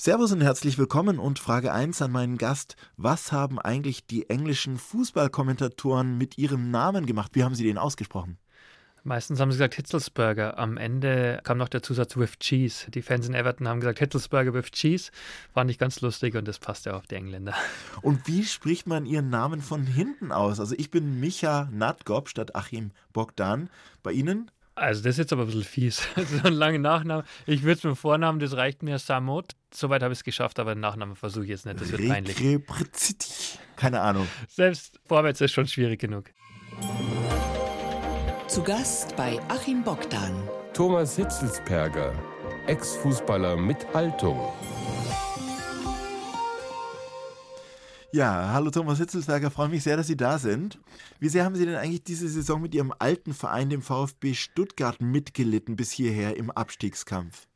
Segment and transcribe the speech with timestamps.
[0.00, 2.76] Servus und herzlich willkommen und Frage 1 an meinen Gast.
[2.96, 7.32] Was haben eigentlich die englischen Fußballkommentatoren mit ihrem Namen gemacht?
[7.34, 8.38] Wie haben sie den ausgesprochen?
[9.02, 10.56] Meistens haben sie gesagt Hitzelsberger.
[10.56, 12.92] Am Ende kam noch der Zusatz with Cheese.
[12.92, 15.10] Die Fans in Everton haben gesagt Hitzelsberger with Cheese.
[15.52, 17.54] Fand ich ganz lustig und das passt ja auf die Engländer.
[18.02, 20.60] Und wie spricht man ihren Namen von hinten aus?
[20.60, 23.68] Also ich bin Micha Nadgob statt Achim Bogdan.
[24.04, 24.48] Bei Ihnen?
[24.78, 26.02] Also das ist jetzt aber ein bisschen fies.
[26.16, 27.24] so ein langer Nachname.
[27.46, 29.56] Ich würde es mit dem Vornamen, das reicht mir, Samot.
[29.72, 31.80] Soweit habe ich es geschafft, aber den Nachnamen versuche ich jetzt nicht.
[31.80, 32.36] Das wird peinlich.
[33.76, 34.28] Keine Ahnung.
[34.48, 36.30] Selbst vorwärts ist schon schwierig genug.
[38.46, 40.48] Zu Gast bei Achim Bogdan.
[40.72, 42.12] Thomas Hitzelsperger,
[42.66, 44.38] Ex-Fußballer mit Haltung.
[48.10, 50.78] Ja, hallo Thomas Hitzelsberger, freue mich sehr, dass Sie da sind.
[51.20, 55.02] Wie sehr haben Sie denn eigentlich diese Saison mit Ihrem alten Verein, dem VfB Stuttgart,
[55.02, 57.46] mitgelitten bis hierher im Abstiegskampf?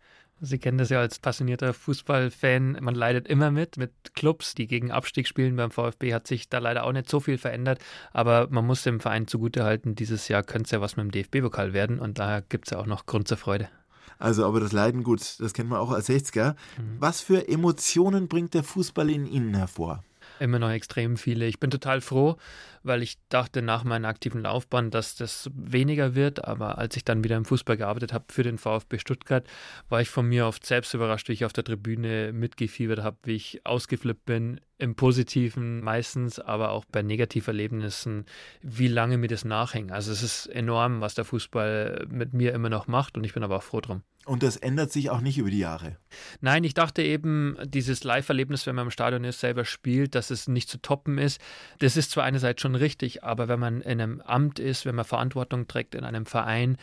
[0.43, 2.77] Sie kennen das ja als passionierter Fußballfan.
[2.83, 3.79] Man leidet immer mit.
[3.79, 5.57] Mit Clubs, die gegen Abstieg spielen.
[5.57, 7.79] Beim VfB hat sich da leider auch nicht so viel verändert.
[8.13, 11.73] Aber man muss dem Verein zugutehalten, dieses Jahr könnte es ja was mit dem DFB-Pokal
[11.73, 11.99] werden.
[11.99, 13.71] Und daher gibt es ja auch noch Grund zur Freude.
[14.19, 16.57] Also, aber das Leiden, gut, das kennt man auch als 60er.
[16.77, 16.97] Mhm.
[16.99, 20.03] Was für Emotionen bringt der Fußball in Ihnen hervor?
[20.41, 21.47] Immer noch extrem viele.
[21.47, 22.37] Ich bin total froh,
[22.83, 26.45] weil ich dachte nach meiner aktiven Laufbahn, dass das weniger wird.
[26.45, 29.47] Aber als ich dann wieder im Fußball gearbeitet habe für den VfB Stuttgart,
[29.89, 33.37] war ich von mir oft selbst überrascht, wie ich auf der Tribüne mitgefiebert habe, wie
[33.37, 38.27] ich ausgeflippt bin, im Positiven meistens, aber auch bei Negativerlebnissen,
[38.63, 39.93] wie lange mir das nachhängt.
[39.93, 43.45] Also es ist enorm, was der Fußball mit mir immer noch macht und ich bin
[43.45, 44.03] aber auch froh drum.
[44.25, 45.97] Und das ändert sich auch nicht über die Jahre.
[46.41, 50.47] Nein, ich dachte eben, dieses Live-Erlebnis, wenn man im Stadion ist, selber spielt, dass es
[50.47, 51.41] nicht zu toppen ist.
[51.81, 55.05] Das ist zwar einerseits schon richtig, aber wenn man in einem Amt ist, wenn man
[55.05, 56.77] Verantwortung trägt in einem Verein,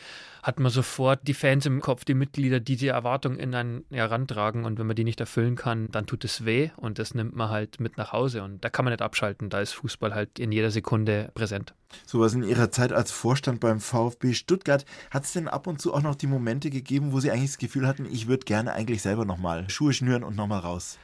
[0.44, 4.66] hat man sofort die Fans im Kopf, die Mitglieder, die die Erwartung in einen herantragen.
[4.66, 7.50] Und wenn man die nicht erfüllen kann, dann tut es weh und das nimmt man
[7.50, 8.44] halt mit nach Hause.
[8.44, 9.50] Und da kann man nicht abschalten.
[9.50, 11.74] Da ist Fußball halt in jeder Sekunde präsent.
[12.06, 15.82] So was in Ihrer Zeit als Vorstand beim VfB Stuttgart, hat es denn ab und
[15.82, 18.74] zu auch noch die Momente gegeben, wo Sie eigentlich das Gefühl hatten, ich würde gerne
[18.74, 21.00] eigentlich selber nochmal Schuhe schnüren und nochmal raus?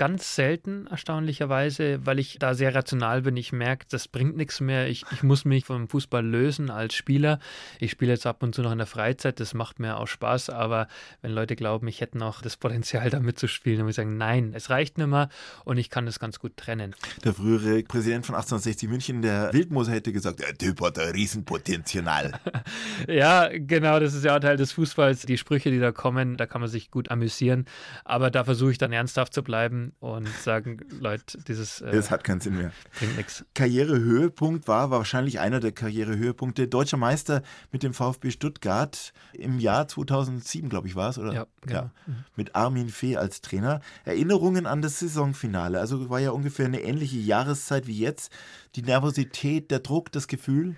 [0.00, 3.36] Ganz selten, erstaunlicherweise, weil ich da sehr rational bin.
[3.36, 4.88] Ich merke, das bringt nichts mehr.
[4.88, 7.38] Ich, ich muss mich vom Fußball lösen als Spieler.
[7.80, 10.48] Ich spiele jetzt ab und zu noch in der Freizeit, das macht mir auch Spaß,
[10.48, 10.88] aber
[11.20, 14.16] wenn Leute glauben, ich hätte noch das Potenzial, damit zu spielen, dann muss ich sagen,
[14.16, 15.28] nein, es reicht nicht mehr
[15.66, 16.96] und ich kann das ganz gut trennen.
[17.22, 22.40] Der frühere Präsident von 1860 München, der Wildmoser, hätte gesagt, der Typ hat ein Riesenpotenzial.
[23.06, 25.26] ja, genau, das ist ja auch Teil des Fußballs.
[25.26, 27.66] Die Sprüche, die da kommen, da kann man sich gut amüsieren,
[28.06, 31.80] aber da versuche ich dann ernsthaft zu bleiben und sagen, Leute, dieses.
[31.80, 32.72] Äh, das hat keinen Sinn mehr.
[32.98, 33.44] Bringt nichts.
[33.54, 36.68] Karrierehöhepunkt war wahrscheinlich einer der Karrierehöhepunkte.
[36.68, 37.42] Deutscher Meister
[37.72, 41.32] mit dem VfB Stuttgart im Jahr 2007, glaube ich, war es, oder?
[41.32, 41.74] Ja, genau.
[41.74, 41.90] ja.
[42.06, 42.24] Mhm.
[42.36, 43.80] Mit Armin Fee als Trainer.
[44.04, 45.80] Erinnerungen an das Saisonfinale.
[45.80, 48.32] Also war ja ungefähr eine ähnliche Jahreszeit wie jetzt.
[48.76, 50.76] Die Nervosität, der Druck, das Gefühl.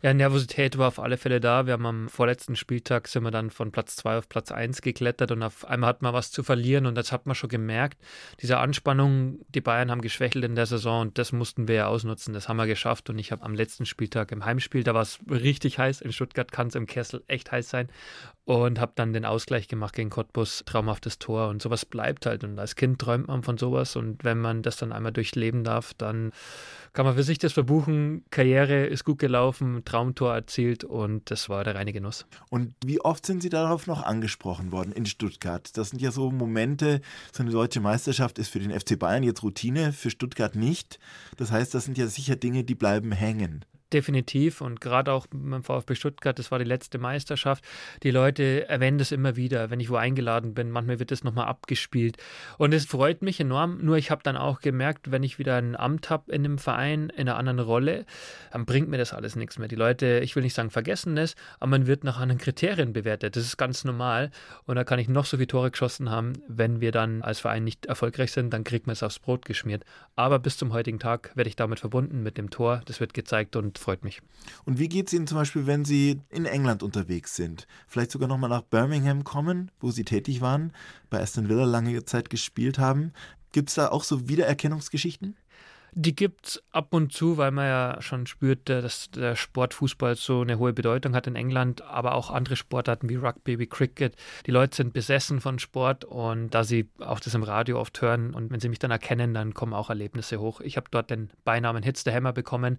[0.00, 1.66] Ja, Nervosität war auf alle Fälle da.
[1.66, 5.32] Wir haben am vorletzten Spieltag sind wir dann von Platz 2 auf Platz 1 geklettert
[5.32, 7.98] und auf einmal hat man was zu verlieren und das hat man schon gemerkt.
[8.40, 12.32] Diese Anspannung, die Bayern haben geschwächelt in der Saison und das mussten wir ja ausnutzen.
[12.32, 15.18] Das haben wir geschafft und ich habe am letzten Spieltag im Heimspiel, da war es
[15.28, 16.00] richtig heiß.
[16.00, 17.88] In Stuttgart kann es im Kessel echt heiß sein
[18.44, 22.56] und habe dann den Ausgleich gemacht gegen Cottbus, traumhaftes Tor und sowas bleibt halt und
[22.60, 26.30] als Kind träumt man von sowas und wenn man das dann einmal durchleben darf, dann
[26.92, 28.24] kann man für sich das verbuchen.
[28.30, 32.26] Karriere ist gut gelaufen, Traumtor erzielt und das war der reine Genuss.
[32.50, 35.76] Und wie oft sind Sie darauf noch angesprochen worden in Stuttgart?
[35.76, 37.00] Das sind ja so Momente,
[37.32, 40.98] so eine deutsche Meisterschaft ist für den FC Bayern jetzt Routine, für Stuttgart nicht.
[41.36, 43.64] Das heißt, das sind ja sicher Dinge, die bleiben hängen.
[43.90, 47.64] Definitiv und gerade auch beim VfB Stuttgart, das war die letzte Meisterschaft.
[48.02, 50.70] Die Leute erwähnen das immer wieder, wenn ich wo eingeladen bin.
[50.70, 52.18] Manchmal wird das nochmal abgespielt
[52.58, 53.78] und es freut mich enorm.
[53.82, 57.08] Nur ich habe dann auch gemerkt, wenn ich wieder ein Amt habe in einem Verein,
[57.08, 58.04] in einer anderen Rolle,
[58.52, 59.68] dann bringt mir das alles nichts mehr.
[59.68, 63.36] Die Leute, ich will nicht sagen, vergessen es, aber man wird nach anderen Kriterien bewertet.
[63.36, 64.30] Das ist ganz normal
[64.66, 66.34] und da kann ich noch so viele Tore geschossen haben.
[66.46, 69.84] Wenn wir dann als Verein nicht erfolgreich sind, dann kriegt man es aufs Brot geschmiert.
[70.14, 72.82] Aber bis zum heutigen Tag werde ich damit verbunden mit dem Tor.
[72.84, 74.20] Das wird gezeigt und freut mich.
[74.64, 77.66] Und wie geht es Ihnen zum Beispiel, wenn Sie in England unterwegs sind?
[77.86, 80.72] Vielleicht sogar nochmal nach Birmingham kommen, wo Sie tätig waren,
[81.10, 83.12] bei Aston Villa lange Zeit gespielt haben.
[83.52, 85.36] Gibt es da auch so Wiedererkennungsgeschichten?
[85.92, 90.16] Die gibt es ab und zu, weil man ja schon spürt, äh, dass der Sportfußball
[90.16, 94.14] so eine hohe Bedeutung hat in England, aber auch andere Sportarten wie Rugby, wie Cricket.
[94.46, 98.34] Die Leute sind besessen von Sport und da sie auch das im Radio oft hören
[98.34, 100.60] und wenn sie mich dann erkennen, dann kommen auch Erlebnisse hoch.
[100.60, 102.78] Ich habe dort den Beinamen Hits the Hammer bekommen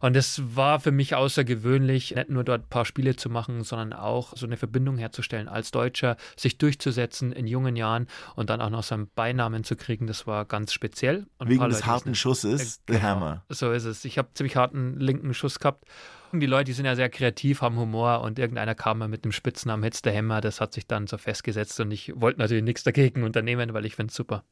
[0.00, 3.92] und es war für mich außergewöhnlich, nicht nur dort ein paar Spiele zu machen, sondern
[3.92, 8.70] auch so eine Verbindung herzustellen als Deutscher, sich durchzusetzen in jungen Jahren und dann auch
[8.70, 10.06] noch so einen Beinamen zu kriegen.
[10.06, 11.26] Das war ganz speziell.
[11.38, 13.44] Und Wegen des harten Schusses ist The genau, Hammer.
[13.48, 14.04] So ist es.
[14.04, 15.84] Ich habe ziemlich harten linken Schuss gehabt.
[16.32, 19.24] Und die Leute, die sind ja sehr kreativ, haben Humor und irgendeiner kam mal mit
[19.24, 20.40] dem Spitznamen Hitz der Hammer.
[20.40, 23.94] Das hat sich dann so festgesetzt und ich wollte natürlich nichts dagegen unternehmen, weil ich
[23.94, 24.44] finde es super.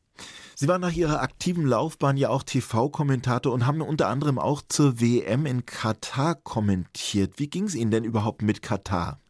[0.55, 5.01] Sie waren nach Ihrer aktiven Laufbahn ja auch TV-Kommentator und haben unter anderem auch zur
[5.01, 7.39] WM in Katar kommentiert.
[7.39, 9.21] Wie ging es Ihnen denn überhaupt mit Katar?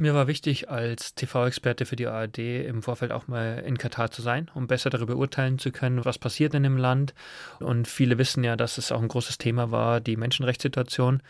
[0.00, 4.22] Mir war wichtig, als TV-Experte für die ARD im Vorfeld auch mal in Katar zu
[4.22, 7.14] sein, um besser darüber urteilen zu können, was passiert denn im Land.
[7.58, 11.20] Und viele wissen ja, dass es auch ein großes Thema war, die Menschenrechtssituation.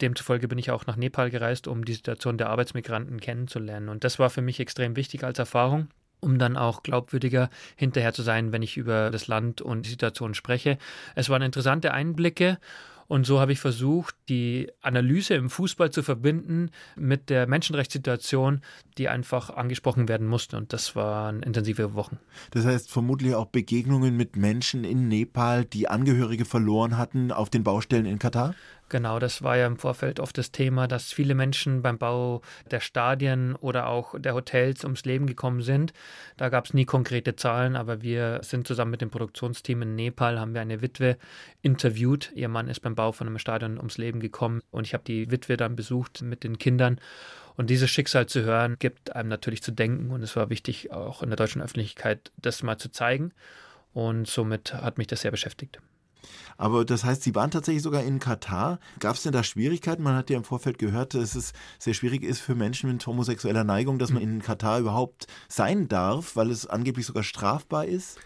[0.00, 3.90] Demzufolge bin ich auch nach Nepal gereist, um die Situation der Arbeitsmigranten kennenzulernen.
[3.90, 5.88] Und das war für mich extrem wichtig als Erfahrung
[6.20, 10.32] um dann auch glaubwürdiger hinterher zu sein, wenn ich über das Land und die Situation
[10.32, 10.78] spreche.
[11.14, 12.56] Es waren interessante Einblicke
[13.06, 18.62] und so habe ich versucht, die Analyse im Fußball zu verbinden mit der Menschenrechtssituation,
[18.98, 20.56] die einfach angesprochen werden musste.
[20.56, 22.18] Und das waren intensive Wochen.
[22.52, 27.64] Das heißt vermutlich auch Begegnungen mit Menschen in Nepal, die Angehörige verloren hatten auf den
[27.64, 28.54] Baustellen in Katar?
[28.90, 32.80] Genau, das war ja im Vorfeld oft das Thema, dass viele Menschen beim Bau der
[32.80, 35.94] Stadien oder auch der Hotels ums Leben gekommen sind.
[36.36, 40.38] Da gab es nie konkrete Zahlen, aber wir sind zusammen mit dem Produktionsteam in Nepal,
[40.38, 41.16] haben wir eine Witwe
[41.62, 42.30] interviewt.
[42.34, 45.30] Ihr Mann ist beim Bau von einem Stadion ums Leben gekommen und ich habe die
[45.30, 47.00] Witwe dann besucht mit den Kindern.
[47.56, 51.22] Und dieses Schicksal zu hören, gibt einem natürlich zu denken und es war wichtig, auch
[51.22, 53.32] in der deutschen Öffentlichkeit das mal zu zeigen.
[53.94, 55.80] Und somit hat mich das sehr beschäftigt.
[56.56, 58.78] Aber das heißt, Sie waren tatsächlich sogar in Katar.
[59.00, 60.02] Gab es denn da Schwierigkeiten?
[60.02, 63.64] Man hat ja im Vorfeld gehört, dass es sehr schwierig ist für Menschen mit homosexueller
[63.64, 64.30] Neigung, dass man hm.
[64.30, 68.18] in Katar überhaupt sein darf, weil es angeblich sogar strafbar ist.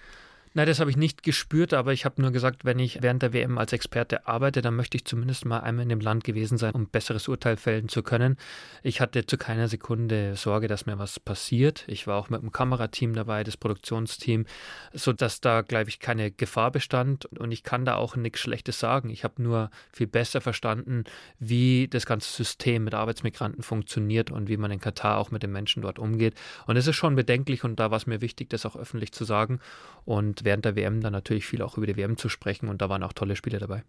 [0.55, 3.33] Nein, das habe ich nicht gespürt, aber ich habe nur gesagt, wenn ich während der
[3.33, 6.73] WM als Experte arbeite, dann möchte ich zumindest mal einmal in dem Land gewesen sein,
[6.75, 8.37] um besseres Urteil fällen zu können.
[8.83, 11.85] Ich hatte zu keiner Sekunde Sorge, dass mir was passiert.
[11.87, 14.47] Ich war auch mit dem Kamerateam dabei, das Produktionsteam,
[14.93, 19.11] sodass da, glaube ich, keine Gefahr bestand und ich kann da auch nichts Schlechtes sagen.
[19.11, 21.05] Ich habe nur viel besser verstanden,
[21.39, 25.53] wie das ganze System mit Arbeitsmigranten funktioniert und wie man in Katar auch mit den
[25.53, 26.35] Menschen dort umgeht.
[26.67, 29.25] Und es ist schon bedenklich und da war es mir wichtig, das auch öffentlich zu
[29.25, 29.61] sagen.
[30.05, 32.89] Und während der WM dann natürlich viel auch über die WM zu sprechen und da
[32.89, 33.85] waren auch tolle Spiele dabei.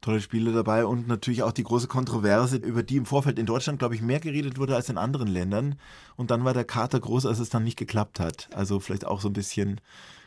[0.00, 3.78] Tolle Spiele dabei und natürlich auch die große Kontroverse, über die im Vorfeld in Deutschland,
[3.78, 5.76] glaube ich, mehr geredet wurde als in anderen Ländern.
[6.16, 8.48] Und dann war der Kater groß, als es dann nicht geklappt hat.
[8.54, 9.80] Also vielleicht auch so ein bisschen,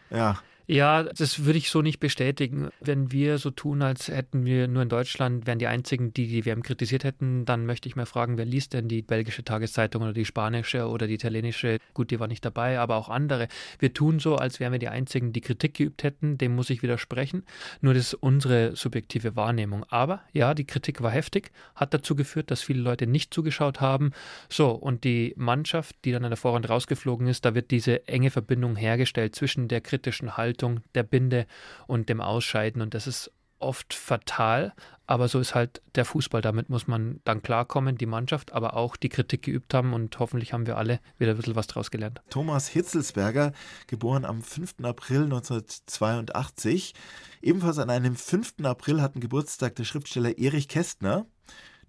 [0.10, 2.70] ja, ja, das würde ich so nicht bestätigen.
[2.80, 6.46] Wenn wir so tun, als hätten wir nur in Deutschland, wären die einzigen, die die
[6.46, 10.14] WM kritisiert hätten, dann möchte ich mal fragen, wer liest denn die belgische Tageszeitung oder
[10.14, 11.80] die spanische oder die italienische?
[11.94, 13.50] Gut, die war nicht dabei, aber auch andere.
[13.80, 16.38] Wir tun so, als wären wir die einzigen, die Kritik geübt hätten.
[16.38, 17.44] Dem muss ich widersprechen.
[17.82, 19.86] Nur das ist unsere subjektive Wahrnehmung.
[19.90, 24.12] Aber ja, die Kritik war heftig, hat dazu geführt, dass viele Leute nicht zugeschaut haben.
[24.48, 28.32] So, und die Mannschaft, die dann an der Vorrunde rausgeflogen ist, da wird diese enge
[28.32, 31.48] Verbindung hergestellt zwischen der kritischen Haltung Haltung der Binde
[31.88, 32.82] und dem Ausscheiden.
[32.82, 34.74] Und das ist oft fatal,
[35.08, 36.42] aber so ist halt der Fußball.
[36.42, 40.54] Damit muss man dann klarkommen, die Mannschaft, aber auch die Kritik geübt haben und hoffentlich
[40.54, 42.22] haben wir alle wieder ein bisschen was draus gelernt.
[42.30, 43.54] Thomas Hitzelsberger,
[43.88, 44.76] geboren am 5.
[44.84, 46.94] April 1982.
[47.42, 48.56] Ebenfalls an einem 5.
[48.64, 51.26] April hatten Geburtstag der Schriftsteller Erich Kästner,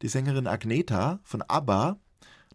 [0.01, 1.99] die Sängerin Agneta von ABBA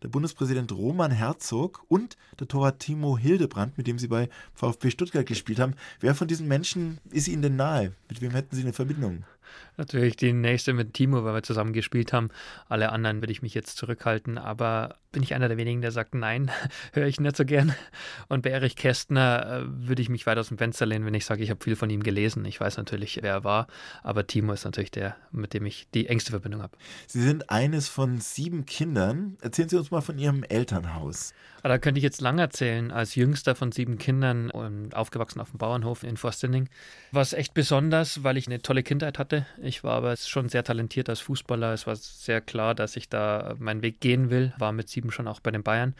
[0.03, 5.25] der Bundespräsident Roman Herzog und der Torwart Timo Hildebrand, mit dem Sie bei VfB Stuttgart
[5.25, 5.75] gespielt haben.
[5.99, 7.93] Wer von diesen Menschen ist Ihnen denn nahe?
[8.07, 9.23] Mit wem hätten Sie eine Verbindung?
[9.77, 12.29] Natürlich die nächste mit Timo, weil wir zusammen gespielt haben.
[12.67, 16.13] Alle anderen würde ich mich jetzt zurückhalten, aber bin ich einer der wenigen, der sagt,
[16.13, 16.51] nein,
[16.93, 17.73] höre ich nicht so gern.
[18.27, 21.25] Und bei Erich Kästner äh, würde ich mich weit aus dem Fenster lehnen, wenn ich
[21.25, 22.45] sage, ich habe viel von ihm gelesen.
[22.45, 23.67] Ich weiß natürlich, wer er war,
[24.03, 26.77] aber Timo ist natürlich der, mit dem ich die engste Verbindung habe.
[27.07, 29.37] Sie sind eines von sieben Kindern.
[29.41, 31.33] Erzählen Sie uns mal von Ihrem Elternhaus.
[31.63, 32.91] Da könnte ich jetzt lang erzählen.
[32.91, 36.69] Als jüngster von sieben Kindern und aufgewachsen auf dem Bauernhof in Forstenning
[37.11, 39.45] war es echt besonders, weil ich eine tolle Kindheit hatte.
[39.61, 41.73] Ich war aber schon sehr talentiert als Fußballer.
[41.73, 44.53] Es war sehr klar, dass ich da meinen Weg gehen will.
[44.57, 45.95] War mit sieben schon auch bei den Bayern.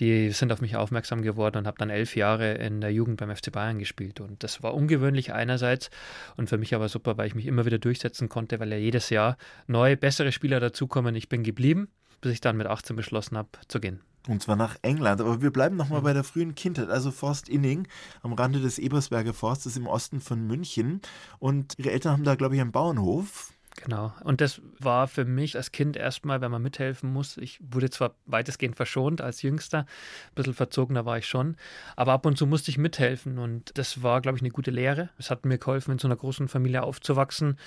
[0.00, 3.34] Die sind auf mich aufmerksam geworden und habe dann elf Jahre in der Jugend beim
[3.34, 4.20] FC Bayern gespielt.
[4.20, 5.88] Und das war ungewöhnlich einerseits
[6.36, 9.10] und für mich aber super, weil ich mich immer wieder durchsetzen konnte, weil ja jedes
[9.10, 9.36] Jahr
[9.66, 11.14] neue, bessere Spieler dazukommen.
[11.14, 11.88] Ich bin geblieben,
[12.20, 14.00] bis ich dann mit 18 beschlossen habe, zu gehen.
[14.26, 15.20] Und zwar nach England.
[15.20, 16.04] Aber wir bleiben nochmal Mhm.
[16.04, 16.88] bei der frühen Kindheit.
[16.88, 17.86] Also Forst Inning
[18.22, 21.02] am Rande des Ebersberger Forstes im Osten von München.
[21.38, 23.52] Und Ihre Eltern haben da, glaube ich, einen Bauernhof.
[23.82, 24.12] Genau.
[24.22, 27.36] Und das war für mich als Kind erstmal, wenn man mithelfen muss.
[27.36, 31.56] Ich wurde zwar weitestgehend verschont als Jüngster, ein bisschen verzogener war ich schon,
[31.96, 35.10] aber ab und zu musste ich mithelfen und das war, glaube ich, eine gute Lehre.
[35.18, 37.58] Es hat mir geholfen, in so einer großen Familie aufzuwachsen,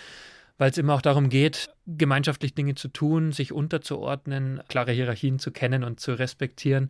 [0.57, 5.51] weil es immer auch darum geht, gemeinschaftlich Dinge zu tun, sich unterzuordnen, klare Hierarchien zu
[5.51, 6.89] kennen und zu respektieren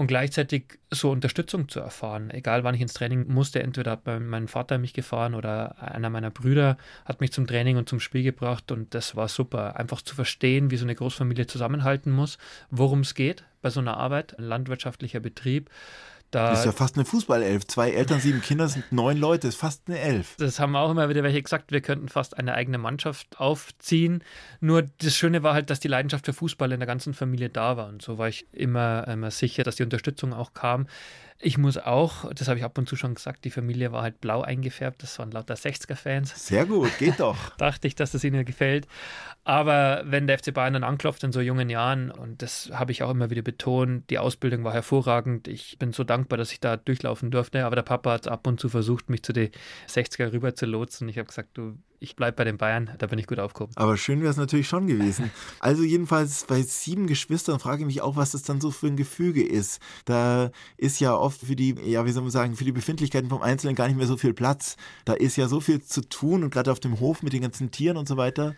[0.00, 2.30] und gleichzeitig so Unterstützung zu erfahren.
[2.30, 6.30] Egal wann ich ins Training musste, entweder hat mein Vater mich gefahren oder einer meiner
[6.30, 9.76] Brüder hat mich zum Training und zum Spiel gebracht und das war super.
[9.76, 12.38] Einfach zu verstehen, wie so eine Großfamilie zusammenhalten muss,
[12.70, 15.68] worum es geht bei so einer Arbeit, ein landwirtschaftlicher Betrieb.
[16.30, 17.66] Da, Das ist ja fast eine Fußballelf.
[17.66, 19.48] Zwei Eltern, sieben Kinder sind neun Leute.
[19.48, 20.36] Das ist fast eine Elf.
[20.38, 24.22] das haben auch immer wieder welche gesagt, wir könnten fast eine eigene Mannschaft aufziehen.
[24.60, 27.76] Nur das Schöne war halt, dass die Leidenschaft für Fußball in der ganzen Familie da
[27.76, 27.88] war.
[27.88, 30.86] Und so war ich immer, immer sicher, dass die Unterstützung auch kam.
[31.42, 34.20] Ich muss auch, das habe ich ab und zu schon gesagt, die Familie war halt
[34.20, 35.02] blau eingefärbt.
[35.02, 36.46] Das waren lauter 60er-Fans.
[36.46, 37.50] Sehr gut, geht doch.
[37.56, 38.86] dachte ich, dass das ihnen gefällt.
[39.44, 43.02] Aber wenn der FC Bayern dann anklopft in so jungen Jahren, und das habe ich
[43.02, 45.48] auch immer wieder betont, die Ausbildung war hervorragend.
[45.48, 47.64] Ich bin so dankbar, dass ich da durchlaufen durfte.
[47.64, 49.50] Aber der Papa hat ab und zu versucht, mich zu den
[49.88, 51.08] 60er rüber zu lotsen.
[51.08, 53.74] Ich habe gesagt, du, ich bleibe bei den Bayern, da bin ich gut aufgehoben.
[53.76, 55.30] Aber schön wäre es natürlich schon gewesen.
[55.60, 58.96] Also jedenfalls bei sieben Geschwistern frage ich mich auch, was das dann so für ein
[58.96, 59.80] Gefüge ist.
[60.06, 63.42] Da ist ja oft für die, ja, wie soll man sagen, für die Befindlichkeiten vom
[63.42, 64.76] Einzelnen gar nicht mehr so viel Platz.
[65.04, 67.70] Da ist ja so viel zu tun und gerade auf dem Hof mit den ganzen
[67.70, 68.54] Tieren und so weiter.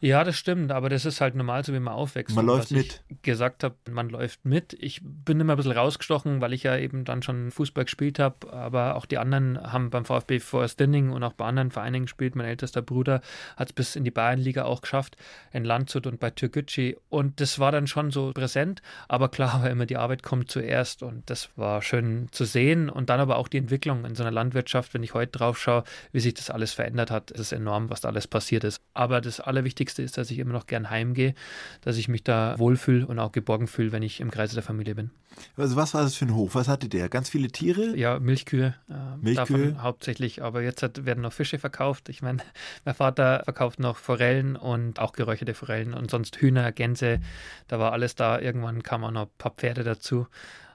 [0.00, 2.36] Ja, das stimmt, aber das ist halt normal, so wie man aufwächst.
[2.36, 4.74] Man läuft ich gesagt habe, man läuft mit.
[4.74, 8.52] Ich bin immer ein bisschen rausgestochen, weil ich ja eben dann schon Fußball gespielt habe,
[8.52, 12.36] aber auch die anderen haben beim VfB Forstinning und auch bei anderen Vereinen gespielt.
[12.36, 13.22] Mein ältester Bruder
[13.56, 15.16] hat es bis in die Bayernliga auch geschafft,
[15.52, 16.94] in Landshut und bei Türkgücü.
[17.08, 21.02] Und das war dann schon so präsent, aber klar war immer, die Arbeit kommt zuerst
[21.02, 22.88] und das war schön zu sehen.
[22.88, 25.82] Und dann aber auch die Entwicklung in so einer Landwirtschaft, wenn ich heute drauf schaue,
[26.12, 28.80] wie sich das alles verändert hat, ist enorm, was da alles passiert ist.
[28.94, 31.34] Aber das Allerwichtigste ist, dass ich immer noch gern heimgehe,
[31.80, 34.94] dass ich mich da wohlfühle und auch geborgen fühle, wenn ich im Kreise der Familie
[34.94, 35.10] bin.
[35.56, 36.54] Also was war das für ein Hof?
[36.54, 37.08] Was hatte der?
[37.08, 37.96] Ganz viele Tiere?
[37.96, 39.34] Ja, Milchkühe, äh, Milchkühe?
[39.36, 42.08] davon hauptsächlich, aber jetzt hat, werden noch Fische verkauft.
[42.08, 42.42] Ich meine,
[42.84, 47.20] mein Vater verkauft noch Forellen und auch geräucherte Forellen und sonst Hühner, Gänse,
[47.68, 48.38] da war alles da.
[48.40, 50.26] Irgendwann kamen auch noch ein paar Pferde dazu.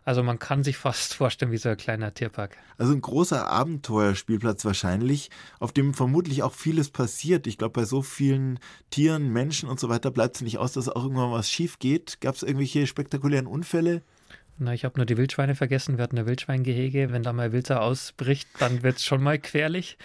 [0.05, 2.57] Also man kann sich fast vorstellen wie so ein kleiner Tierpark.
[2.77, 5.29] Also ein großer Abenteuerspielplatz wahrscheinlich,
[5.59, 7.47] auf dem vermutlich auch vieles passiert.
[7.47, 10.89] Ich glaube, bei so vielen Tieren, Menschen und so weiter bleibt es nicht aus, dass
[10.89, 12.19] auch irgendwann was schief geht.
[12.21, 14.01] Gab es irgendwelche spektakulären Unfälle?
[14.59, 15.97] Na, ich habe nur die Wildschweine vergessen.
[15.97, 17.11] Wir hatten ein Wildschweingehege.
[17.11, 19.97] Wenn da mal Wilder ausbricht, dann wird es schon mal gefährlich.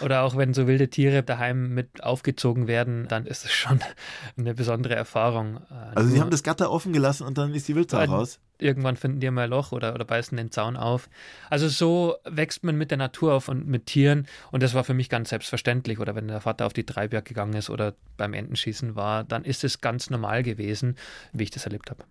[0.00, 3.78] Oder auch wenn so wilde Tiere daheim mit aufgezogen werden, dann ist es schon
[4.38, 5.58] eine besondere Erfahrung.
[5.70, 8.04] Äh, Also Sie nur- haben das Gatter offen gelassen und dann ist die Wildsau Äh,
[8.04, 8.40] raus.
[8.58, 11.08] Irgendwann finden die mal ein Loch oder, oder beißen den Zaun auf.
[11.50, 14.26] Also so wächst man mit der Natur auf und mit Tieren.
[14.50, 15.98] Und das war für mich ganz selbstverständlich.
[16.00, 19.62] Oder wenn der Vater auf die Dreiberg gegangen ist oder beim Entenschießen war, dann ist
[19.62, 20.96] es ganz normal gewesen,
[21.34, 22.04] wie ich das erlebt habe.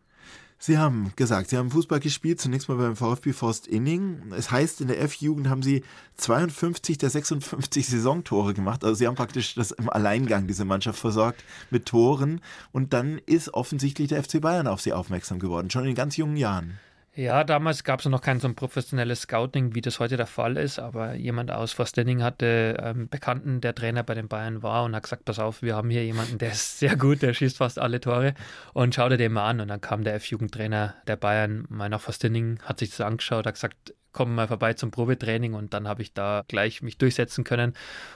[0.61, 4.33] Sie haben gesagt, Sie haben Fußball gespielt, zunächst mal beim VfB Forst Inning.
[4.35, 5.85] Es heißt, in der F-Jugend haben Sie
[6.17, 8.83] 52 der 56 Saisontore gemacht.
[8.83, 12.41] Also Sie haben praktisch das im Alleingang diese Mannschaft versorgt mit Toren.
[12.73, 16.35] Und dann ist offensichtlich der FC Bayern auf Sie aufmerksam geworden, schon in ganz jungen
[16.35, 16.77] Jahren.
[17.19, 20.55] Ja, damals gab es noch kein so ein professionelles Scouting, wie das heute der Fall
[20.55, 24.95] ist, aber jemand aus Forstenning hatte ähm, Bekannten, der Trainer bei den Bayern war und
[24.95, 27.77] hat gesagt, pass auf, wir haben hier jemanden, der ist sehr gut, der schießt fast
[27.77, 28.35] alle Tore.
[28.71, 29.59] Und schau dir den mal an.
[29.59, 33.55] Und dann kam der F-Jugendtrainer der Bayern mal nach Forstenning, hat sich das angeschaut, hat
[33.55, 37.73] gesagt, komm mal vorbei zum Probetraining und dann habe ich da gleich mich durchsetzen können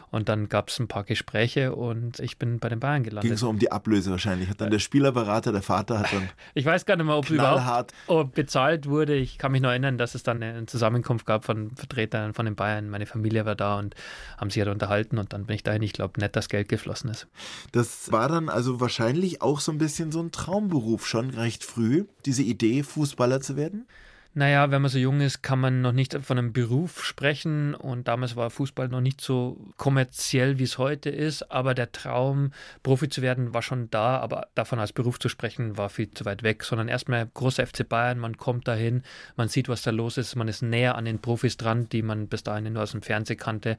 [0.09, 3.29] und dann gab es ein paar Gespräche und ich bin bei den Bayern gelandet.
[3.29, 4.50] Ging so um die Ablöse wahrscheinlich.
[4.50, 7.93] Hat dann der Spielerberater, der Vater hat dann Ich weiß gar nicht mehr, ob überhaupt
[8.07, 9.15] oh, bezahlt wurde.
[9.15, 12.55] Ich kann mich noch erinnern, dass es dann eine Zusammenkunft gab von Vertretern von den
[12.55, 12.89] Bayern.
[12.89, 13.95] Meine Familie war da und
[14.38, 15.81] haben sich halt unterhalten und dann bin ich dahin.
[15.83, 17.27] Ich glaube, nett, dass Geld geflossen ist.
[17.71, 22.05] Das war dann also wahrscheinlich auch so ein bisschen so ein Traumberuf schon recht früh,
[22.25, 23.88] diese Idee, Fußballer zu werden.
[24.35, 28.07] Naja, wenn man so jung ist, kann man noch nicht von einem Beruf sprechen und
[28.07, 33.09] damals war Fußball noch nicht so kommerziell, wie es heute ist, aber der Traum, Profi
[33.09, 36.41] zu werden, war schon da, aber davon als Beruf zu sprechen, war viel zu weit
[36.41, 39.03] weg, sondern erstmal großer FC Bayern, man kommt dahin,
[39.35, 42.27] man sieht, was da los ist, man ist näher an den Profis dran, die man
[42.27, 43.77] bis dahin nur aus dem Fernsehen kannte.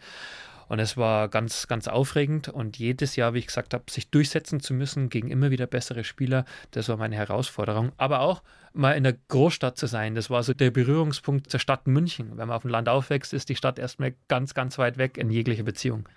[0.69, 2.49] Und es war ganz, ganz aufregend.
[2.49, 6.05] Und jedes Jahr, wie ich gesagt habe, sich durchsetzen zu müssen gegen immer wieder bessere
[6.05, 7.93] Spieler, das war meine Herausforderung.
[7.97, 8.43] Aber auch
[8.73, 12.31] mal in der Großstadt zu sein, das war so der Berührungspunkt zur Stadt München.
[12.37, 15.31] Wenn man auf dem Land aufwächst, ist die Stadt erstmal ganz, ganz weit weg in
[15.31, 16.09] jeglicher Beziehung.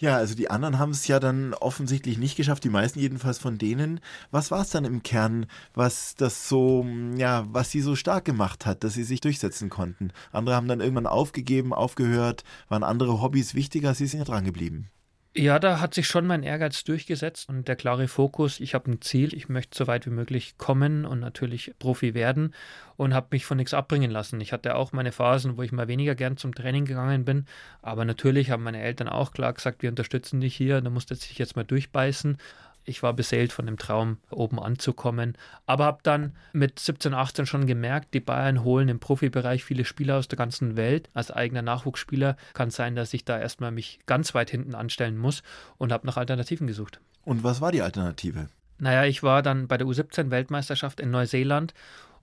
[0.00, 3.58] Ja, also die anderen haben es ja dann offensichtlich nicht geschafft, die meisten jedenfalls von
[3.58, 4.00] denen.
[4.30, 8.66] Was war es dann im Kern, was das so, ja, was sie so stark gemacht
[8.66, 10.12] hat, dass sie sich durchsetzen konnten?
[10.32, 14.90] Andere haben dann irgendwann aufgegeben, aufgehört, waren andere Hobbys wichtiger, sie sind ja dran geblieben.
[15.36, 19.00] Ja, da hat sich schon mein Ehrgeiz durchgesetzt und der klare Fokus, ich habe ein
[19.00, 22.54] Ziel, ich möchte so weit wie möglich kommen und natürlich Profi werden
[22.96, 24.40] und habe mich von nichts abbringen lassen.
[24.40, 27.46] Ich hatte auch meine Phasen, wo ich mal weniger gern zum Training gegangen bin,
[27.82, 31.36] aber natürlich haben meine Eltern auch klar gesagt, wir unterstützen dich hier, du musst dich
[31.36, 32.38] jetzt mal durchbeißen
[32.84, 35.36] ich war beseelt von dem Traum, oben anzukommen.
[35.66, 40.18] Aber habe dann mit 17, 18 schon gemerkt, die Bayern holen im Profibereich viele Spieler
[40.18, 41.08] aus der ganzen Welt.
[41.14, 45.16] Als eigener Nachwuchsspieler kann es sein, dass ich da erstmal mich ganz weit hinten anstellen
[45.16, 45.42] muss
[45.78, 47.00] und habe nach Alternativen gesucht.
[47.24, 48.48] Und was war die Alternative?
[48.78, 51.74] Naja, ich war dann bei der U17-Weltmeisterschaft in Neuseeland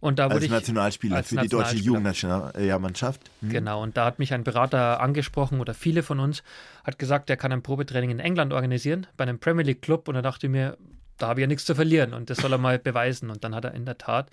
[0.02, 3.22] und da als ich, Nationalspieler als für die deutsche Jugendnationalmannschaft.
[3.42, 3.50] Hm.
[3.50, 6.44] Genau, und da hat mich ein Berater angesprochen oder viele von uns,
[6.84, 10.08] hat gesagt, er kann ein Probetraining in England organisieren, bei einem Premier League Club.
[10.08, 10.76] Und da dachte ich mir,
[11.22, 13.30] da habe ich ja nichts zu verlieren und das soll er mal beweisen.
[13.30, 14.30] Und dann hat er in der Tat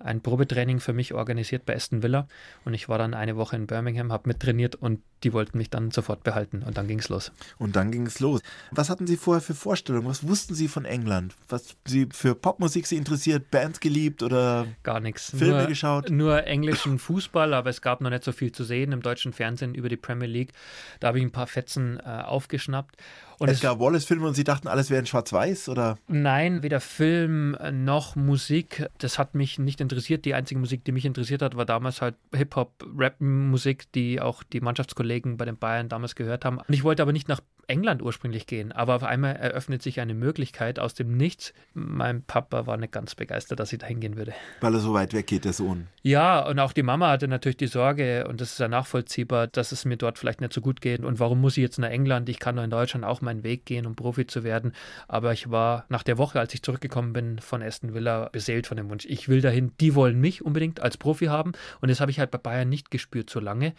[0.00, 2.26] ein Probetraining für mich organisiert bei Aston Villa
[2.64, 5.90] und ich war dann eine Woche in Birmingham, habe mittrainiert und die wollten mich dann
[5.90, 7.32] sofort behalten und dann ging es los.
[7.58, 8.40] Und dann ging es los.
[8.70, 10.08] Was hatten Sie vorher für Vorstellungen?
[10.08, 11.34] Was wussten Sie von England?
[11.48, 15.30] Was Sie für Popmusik Sie interessiert, Bands geliebt oder gar nichts?
[15.36, 16.08] Filme nur, geschaut?
[16.08, 19.74] Nur englischen Fußball, aber es gab noch nicht so viel zu sehen im deutschen Fernsehen
[19.74, 20.52] über die Premier League.
[21.00, 22.96] Da habe ich ein paar Fetzen äh, aufgeschnappt.
[23.40, 25.70] Und Edgar Wallace-Filme und Sie dachten, alles wäre in Schwarz-Weiß?
[25.70, 25.96] oder?
[26.08, 28.86] Nein, weder Film noch Musik.
[28.98, 30.26] Das hat mich nicht interessiert.
[30.26, 34.60] Die einzige Musik, die mich interessiert hat, war damals halt Hip-Hop, Rap-Musik, die auch die
[34.60, 36.58] Mannschaftskollegen bei den Bayern damals gehört haben.
[36.58, 40.12] Und ich wollte aber nicht nach England ursprünglich gehen, aber auf einmal eröffnet sich eine
[40.12, 41.54] Möglichkeit aus dem Nichts.
[41.72, 44.34] Mein Papa war nicht ganz begeistert, dass ich da hingehen würde.
[44.60, 45.86] Weil er so weit weg geht, der Sohn.
[46.02, 49.70] Ja, und auch die Mama hatte natürlich die Sorge, und das ist ja nachvollziehbar, dass
[49.70, 51.00] es mir dort vielleicht nicht so gut geht.
[51.04, 52.28] Und warum muss ich jetzt nach England?
[52.28, 54.72] Ich kann doch in Deutschland auch meinen Weg gehen, um Profi zu werden.
[55.08, 58.76] Aber ich war nach der Woche, als ich zurückgekommen bin von Aston Villa, beseelt von
[58.76, 59.06] dem Wunsch.
[59.06, 61.52] Ich will dahin, die wollen mich unbedingt als Profi haben.
[61.80, 63.74] Und das habe ich halt bei Bayern nicht gespürt so lange.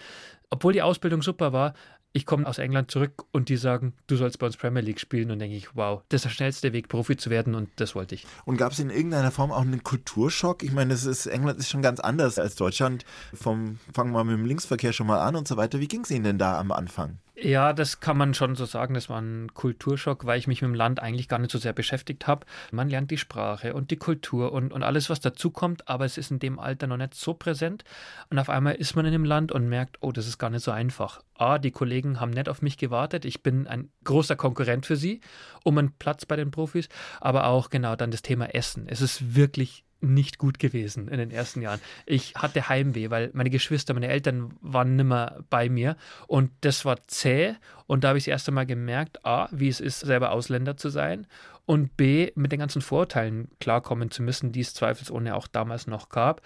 [0.50, 1.74] Obwohl die Ausbildung super war,
[2.14, 5.32] ich komme aus England zurück und die sagen, du sollst bei uns Premier League spielen
[5.32, 8.16] und denke ich, wow, das ist der schnellste Weg, Profi zu werden und das wollte
[8.16, 8.26] ich.
[8.46, 10.64] Und gab es in irgendeiner Form auch einen Kulturschock?
[10.64, 13.06] Ich meine, ist, England ist schon ganz anders als Deutschland.
[13.34, 15.80] Vom, fangen wir mit dem Linksverkehr schon mal an und so weiter.
[15.80, 17.20] Wie ging es Ihnen denn da am Anfang?
[17.44, 18.94] Ja, das kann man schon so sagen.
[18.94, 21.74] Das war ein Kulturschock, weil ich mich mit dem Land eigentlich gar nicht so sehr
[21.74, 22.46] beschäftigt habe.
[22.72, 26.30] Man lernt die Sprache und die Kultur und, und alles, was dazukommt, aber es ist
[26.30, 27.84] in dem Alter noch nicht so präsent.
[28.30, 30.64] Und auf einmal ist man in dem Land und merkt, oh, das ist gar nicht
[30.64, 31.24] so einfach.
[31.34, 33.26] A, die Kollegen haben nicht auf mich gewartet.
[33.26, 35.20] Ich bin ein großer Konkurrent für sie
[35.64, 36.90] um einen Platz bei den Profis.
[37.20, 38.86] Aber auch genau dann das Thema Essen.
[38.88, 41.80] Es ist wirklich nicht gut gewesen in den ersten Jahren.
[42.06, 45.96] Ich hatte Heimweh, weil meine Geschwister, meine Eltern waren nimmer bei mir
[46.28, 47.56] und das war zäh
[47.88, 50.90] und da habe ich das erste Mal gemerkt, a, wie es ist, selber Ausländer zu
[50.90, 51.28] sein
[51.66, 56.10] und b, mit den ganzen Vorurteilen klarkommen zu müssen, die es zweifelsohne auch damals noch
[56.10, 56.42] gab.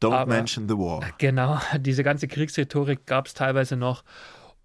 [0.00, 1.04] Don't Aber, mention the war.
[1.18, 4.04] Genau, diese ganze Kriegsrhetorik gab es teilweise noch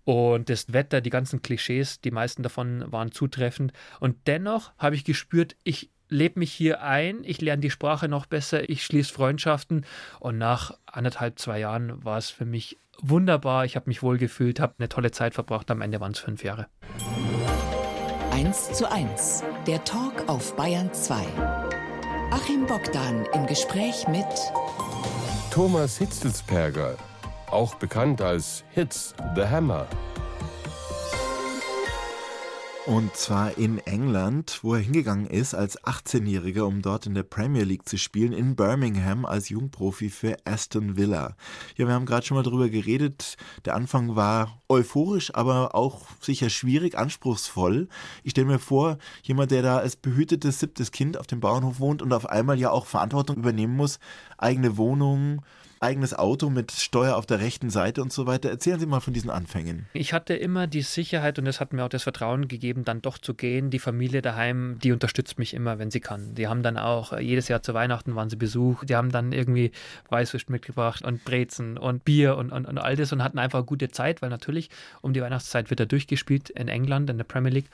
[0.06, 3.72] und das Wetter, die ganzen Klischees, die meisten davon waren zutreffend.
[4.00, 8.26] Und dennoch habe ich gespürt, ich lebe mich hier ein, ich lerne die Sprache noch
[8.26, 9.86] besser, ich schließe Freundschaften
[10.19, 13.65] und nach anderthalb, zwei Jahren war es für mich wunderbar.
[13.65, 15.69] Ich habe mich wohl gefühlt, habe eine tolle Zeit verbracht.
[15.71, 16.67] Am Ende waren es fünf Jahre.
[18.32, 21.15] 1 zu 1, der Talk auf Bayern 2.
[22.32, 24.26] Achim Bogdan im Gespräch mit
[25.52, 26.97] Thomas Hitzelsperger,
[27.47, 29.88] auch bekannt als Hitz the Hammer.
[32.86, 37.63] Und zwar in England, wo er hingegangen ist als 18-Jähriger, um dort in der Premier
[37.63, 41.38] League zu spielen, in Birmingham als Jugendprofi für Aston Villa.
[41.78, 43.38] Ja, wir haben gerade schon mal darüber geredet.
[43.63, 47.88] Der Anfang war euphorisch, aber auch sicher schwierig, anspruchsvoll.
[48.22, 52.02] Ich stelle mir vor, jemand, der da als behütetes siebtes Kind auf dem Bauernhof wohnt
[52.02, 53.98] und auf einmal ja auch Verantwortung übernehmen muss,
[54.38, 55.41] eigene Wohnung,
[55.84, 58.50] eigenes Auto mit Steuer auf der rechten Seite und so weiter.
[58.50, 59.86] Erzählen Sie mal von diesen Anfängen.
[59.93, 63.17] Ich hatte immer die Sicherheit und es hat mir auch das Vertrauen gegeben, dann doch
[63.17, 63.69] zu gehen.
[63.69, 66.34] Die Familie daheim, die unterstützt mich immer, wenn sie kann.
[66.36, 68.86] Die haben dann auch jedes Jahr zu Weihnachten waren sie Besuch.
[68.86, 69.72] Die haben dann irgendwie
[70.10, 73.89] Weißwurst mitgebracht und Brezen und Bier und, und, und all das und hatten einfach gute
[73.89, 74.69] Zeit, weil natürlich
[75.02, 77.69] um die Weihnachtszeit wird er durchgespielt in England, in der Premier League.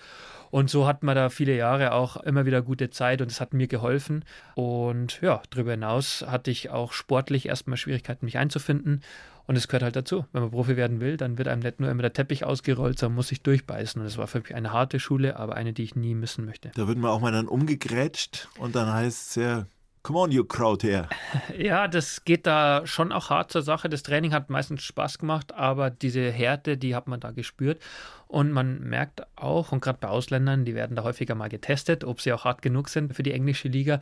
[0.52, 3.54] Und so hat man da viele Jahre auch immer wieder gute Zeit und es hat
[3.54, 4.26] mir geholfen.
[4.56, 9.02] Und ja, darüber hinaus hatte ich auch sportlich erstmal Schwierigkeiten, mich einzufinden.
[9.46, 10.26] Und es gehört halt dazu.
[10.32, 13.16] Wenn man Profi werden will, dann wird einem nicht nur immer der Teppich ausgerollt, sondern
[13.16, 14.00] muss sich durchbeißen.
[14.00, 16.70] Und das war für mich eine harte Schule, aber eine, die ich nie missen möchte.
[16.76, 19.66] Da wird man auch mal dann umgegrätscht und dann heißt es ja,
[20.02, 21.10] Come on, you crowd here.
[21.58, 23.90] Ja, das geht da schon auch hart zur Sache.
[23.90, 27.82] Das Training hat meistens Spaß gemacht, aber diese Härte, die hat man da gespürt.
[28.28, 32.22] Und man merkt auch, und gerade bei Ausländern, die werden da häufiger mal getestet, ob
[32.22, 34.00] sie auch hart genug sind für die englische Liga,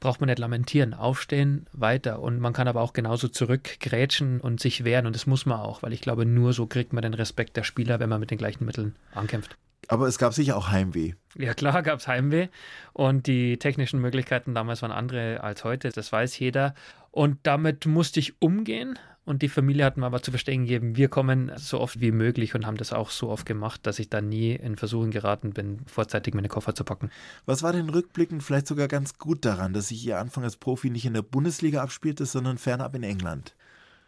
[0.00, 2.20] braucht man nicht lamentieren, aufstehen, weiter.
[2.20, 5.06] Und man kann aber auch genauso zurückgrätschen und sich wehren.
[5.06, 7.64] Und das muss man auch, weil ich glaube, nur so kriegt man den Respekt der
[7.64, 9.56] Spieler, wenn man mit den gleichen Mitteln ankämpft.
[9.88, 11.12] Aber es gab sicher auch Heimweh.
[11.36, 12.48] Ja, klar gab es Heimweh.
[12.92, 15.90] Und die technischen Möglichkeiten damals waren andere als heute.
[15.90, 16.74] Das weiß jeder.
[17.10, 18.98] Und damit musste ich umgehen.
[19.24, 22.54] Und die Familie hat mir aber zu verstehen gegeben, wir kommen so oft wie möglich
[22.54, 25.78] und haben das auch so oft gemacht, dass ich da nie in Versuchen geraten bin,
[25.86, 27.10] vorzeitig meine Koffer zu packen.
[27.46, 30.90] Was war denn rückblickend vielleicht sogar ganz gut daran, dass sich Ihr Anfang als Profi
[30.90, 33.54] nicht in der Bundesliga abspielte, sondern fernab in England?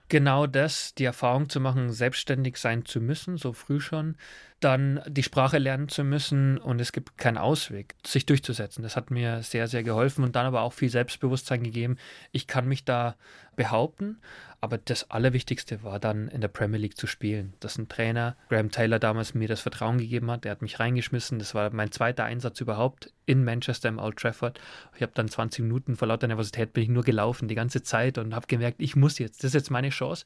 [0.08, 4.16] Genau das, die Erfahrung zu machen, selbstständig sein zu müssen, so früh schon,
[4.60, 8.82] dann die Sprache lernen zu müssen und es gibt keinen Ausweg, sich durchzusetzen.
[8.82, 11.98] Das hat mir sehr, sehr geholfen und dann aber auch viel Selbstbewusstsein gegeben.
[12.32, 13.16] Ich kann mich da
[13.56, 14.18] behaupten,
[14.66, 17.54] aber das Allerwichtigste war dann in der Premier League zu spielen.
[17.60, 20.42] Dass ein Trainer, Graham Taylor, damals mir das Vertrauen gegeben hat.
[20.42, 21.38] Der hat mich reingeschmissen.
[21.38, 24.58] Das war mein zweiter Einsatz überhaupt in Manchester im Old Trafford.
[24.96, 28.18] Ich habe dann 20 Minuten vor lauter Nervosität bin ich nur gelaufen die ganze Zeit
[28.18, 29.44] und habe gemerkt, ich muss jetzt.
[29.44, 30.24] Das ist jetzt meine Chance.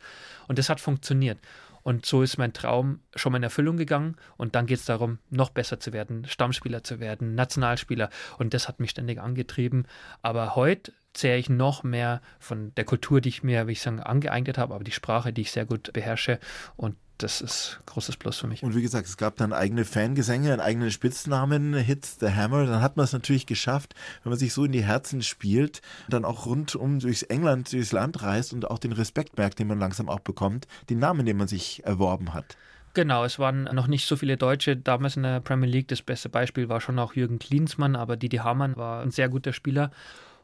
[0.48, 1.38] Und das hat funktioniert.
[1.82, 4.16] Und so ist mein Traum schon mal in Erfüllung gegangen.
[4.38, 8.08] Und dann geht es darum, noch besser zu werden, Stammspieler zu werden, Nationalspieler.
[8.38, 9.86] Und das hat mich ständig angetrieben.
[10.22, 14.00] Aber heute zehre ich noch mehr von der Kultur, die ich mir, wie ich sagen,
[14.00, 16.38] angeeignet habe, aber die Sprache, die ich sehr gut beherrsche.
[16.76, 18.62] Und das ist ein großes Plus für mich.
[18.62, 22.64] Und wie gesagt, es gab dann eigene Fangesänge, einen eigenen Spitznamen, Hits the Hammer.
[22.66, 26.24] Dann hat man es natürlich geschafft, wenn man sich so in die Herzen spielt, dann
[26.24, 30.08] auch rundum durchs England, durchs Land reist und auch den Respekt merkt, den man langsam
[30.08, 32.56] auch bekommt, den Namen, den man sich erworben hat.
[32.94, 35.88] Genau, es waren noch nicht so viele Deutsche damals in der Premier League.
[35.88, 39.52] Das beste Beispiel war schon auch Jürgen Klinsmann, aber Didi Hamann war ein sehr guter
[39.52, 39.92] Spieler.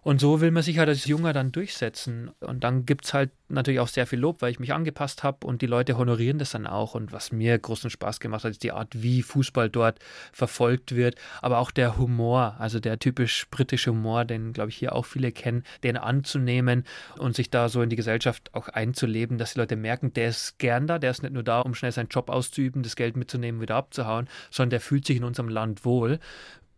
[0.06, 2.30] Und so will man sich halt als Junger dann durchsetzen.
[2.38, 5.44] Und dann gibt es halt natürlich auch sehr viel Lob, weil ich mich angepasst habe
[5.44, 6.94] und die Leute honorieren das dann auch.
[6.94, 9.98] Und was mir großen Spaß gemacht hat, ist die Art, wie Fußball dort
[10.32, 14.94] verfolgt wird, aber auch der Humor, also der typisch britische Humor, den, glaube ich, hier
[14.94, 16.84] auch viele kennen, den anzunehmen
[17.18, 20.60] und sich da so in die Gesellschaft auch einzuleben, dass die Leute merken, der ist
[20.60, 23.60] gern da, der ist nicht nur da, um schnell seinen Job auszuüben, das Geld mitzunehmen,
[23.60, 26.20] wieder abzuhauen, sondern der fühlt sich in unserem Land wohl.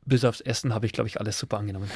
[0.07, 1.91] Bis aufs Essen habe ich, glaube ich, alles super angenommen.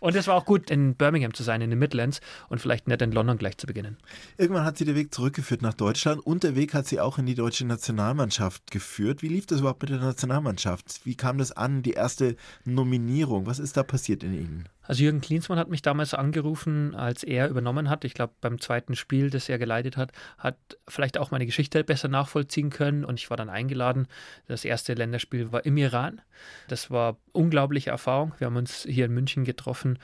[0.00, 3.02] Und es war auch gut, in Birmingham zu sein, in den Midlands und vielleicht nicht
[3.02, 3.98] in London gleich zu beginnen.
[4.38, 7.26] Irgendwann hat sie der Weg zurückgeführt nach Deutschland und der Weg hat sie auch in
[7.26, 9.22] die deutsche Nationalmannschaft geführt.
[9.22, 11.00] Wie lief das überhaupt mit der Nationalmannschaft?
[11.04, 13.46] Wie kam das an, die erste Nominierung?
[13.46, 14.68] Was ist da passiert in Ihnen?
[14.90, 18.04] Also Jürgen Klinsmann hat mich damals angerufen, als er übernommen hat.
[18.04, 20.56] Ich glaube, beim zweiten Spiel, das er geleitet hat, hat
[20.88, 24.08] vielleicht auch meine Geschichte besser nachvollziehen können und ich war dann eingeladen.
[24.48, 26.20] Das erste Länderspiel war im Iran.
[26.66, 28.32] Das war unglaubliche Erfahrung.
[28.38, 30.00] Wir haben uns hier in München getroffen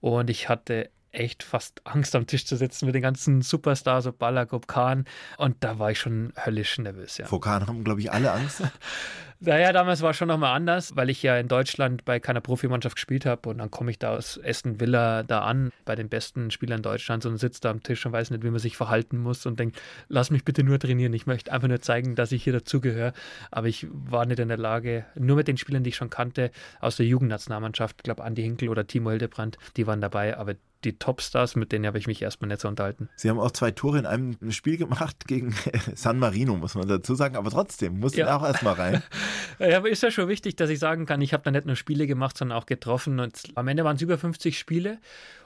[0.00, 4.12] und ich hatte echt fast Angst am Tisch zu sitzen mit den ganzen Superstars, so
[4.12, 5.04] Balak, Khan.
[5.38, 7.18] Und da war ich schon höllisch nervös.
[7.18, 7.26] Ja.
[7.26, 8.62] Vor Khan haben, glaube ich, alle Angst.
[9.40, 12.96] naja, damals war es schon nochmal anders, weil ich ja in Deutschland bei keiner Profimannschaft
[12.96, 13.48] gespielt habe.
[13.48, 17.26] Und dann komme ich da aus Aston Villa da an, bei den besten Spielern Deutschlands
[17.26, 19.80] und sitze da am Tisch und weiß nicht, wie man sich verhalten muss und denkt,
[20.08, 21.12] lass mich bitte nur trainieren.
[21.12, 23.12] Ich möchte einfach nur zeigen, dass ich hier dazugehöre.
[23.50, 26.50] Aber ich war nicht in der Lage, nur mit den Spielern, die ich schon kannte,
[26.80, 30.98] aus der Jugendnationalmannschaft, ich glaube Andi Hinkel oder Timo Hildebrand, die waren dabei, aber die
[30.98, 33.08] Topstars, mit denen habe ich mich erstmal nicht so unterhalten.
[33.16, 35.54] Sie haben auch zwei Tore in einem Spiel gemacht gegen
[35.94, 38.36] San Marino, muss man dazu sagen, aber trotzdem mussten ja.
[38.36, 39.02] auch erstmal rein.
[39.58, 41.76] ja, aber ist ja schon wichtig, dass ich sagen kann, ich habe da nicht nur
[41.76, 44.98] Spiele gemacht, sondern auch getroffen und am Ende waren es über 50 Spiele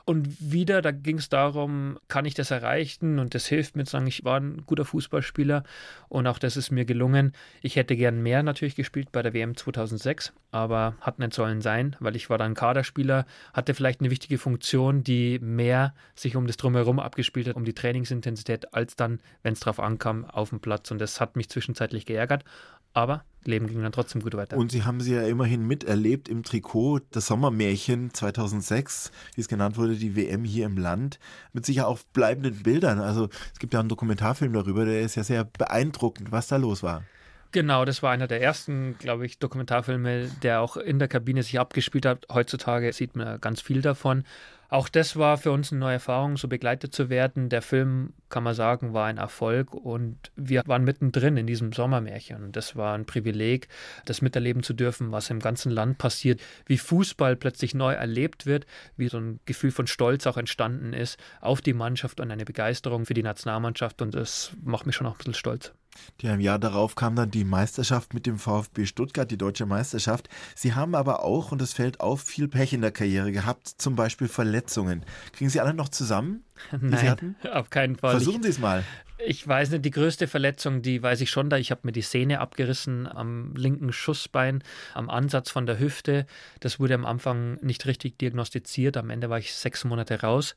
[0.06, 3.18] und wieder, da ging es darum, kann ich das erreichen?
[3.18, 5.64] Und das hilft mir zu sagen, ich war ein guter Fußballspieler
[6.08, 7.32] und auch das ist mir gelungen.
[7.62, 11.96] Ich hätte gern mehr natürlich gespielt bei der WM 2006, aber hat nicht sollen sein,
[12.00, 16.58] weil ich war dann Kaderspieler, hatte vielleicht eine wichtige Funktion, die mehr sich um das
[16.58, 20.90] Drumherum abgespielt hat, um die Trainingsintensität, als dann, wenn es drauf ankam, auf dem Platz.
[20.90, 22.44] Und das hat mich zwischenzeitlich geärgert.
[22.92, 24.56] Aber Leben ging dann trotzdem gut weiter.
[24.56, 29.76] Und Sie haben sie ja immerhin miterlebt im Trikot, das Sommermärchen 2006, wie es genannt
[29.76, 31.18] wurde, die WM hier im Land,
[31.52, 33.00] mit sicher auch bleibenden Bildern.
[33.00, 36.82] Also es gibt ja einen Dokumentarfilm darüber, der ist ja sehr beeindruckend, was da los
[36.82, 37.04] war.
[37.54, 41.60] Genau, das war einer der ersten, glaube ich, Dokumentarfilme, der auch in der Kabine sich
[41.60, 42.26] abgespielt hat.
[42.28, 44.24] Heutzutage sieht man ganz viel davon.
[44.68, 47.48] Auch das war für uns eine neue Erfahrung, so begleitet zu werden.
[47.48, 52.42] Der Film, kann man sagen, war ein Erfolg und wir waren mittendrin in diesem Sommermärchen.
[52.42, 53.68] Und das war ein Privileg,
[54.04, 58.66] das miterleben zu dürfen, was im ganzen Land passiert, wie Fußball plötzlich neu erlebt wird,
[58.96, 63.06] wie so ein Gefühl von Stolz auch entstanden ist auf die Mannschaft und eine Begeisterung
[63.06, 64.02] für die Nationalmannschaft.
[64.02, 65.72] Und das macht mich schon auch ein bisschen stolz.
[66.20, 70.28] Ja, im Jahr darauf kam dann die Meisterschaft mit dem VfB Stuttgart, die deutsche Meisterschaft.
[70.54, 73.96] Sie haben aber auch, und es fällt auf, viel Pech in der Karriere gehabt, zum
[73.96, 75.04] Beispiel Verletzungen.
[75.32, 76.44] Kriegen Sie alle noch zusammen?
[76.80, 78.12] Nein, auf keinen Fall.
[78.12, 78.84] Versuchen Sie es mal.
[79.26, 81.56] Ich weiß nicht, die größte Verletzung, die weiß ich schon da.
[81.56, 86.26] Ich habe mir die Sehne abgerissen am linken Schussbein, am Ansatz von der Hüfte.
[86.60, 88.96] Das wurde am Anfang nicht richtig diagnostiziert.
[88.96, 90.56] Am Ende war ich sechs Monate raus.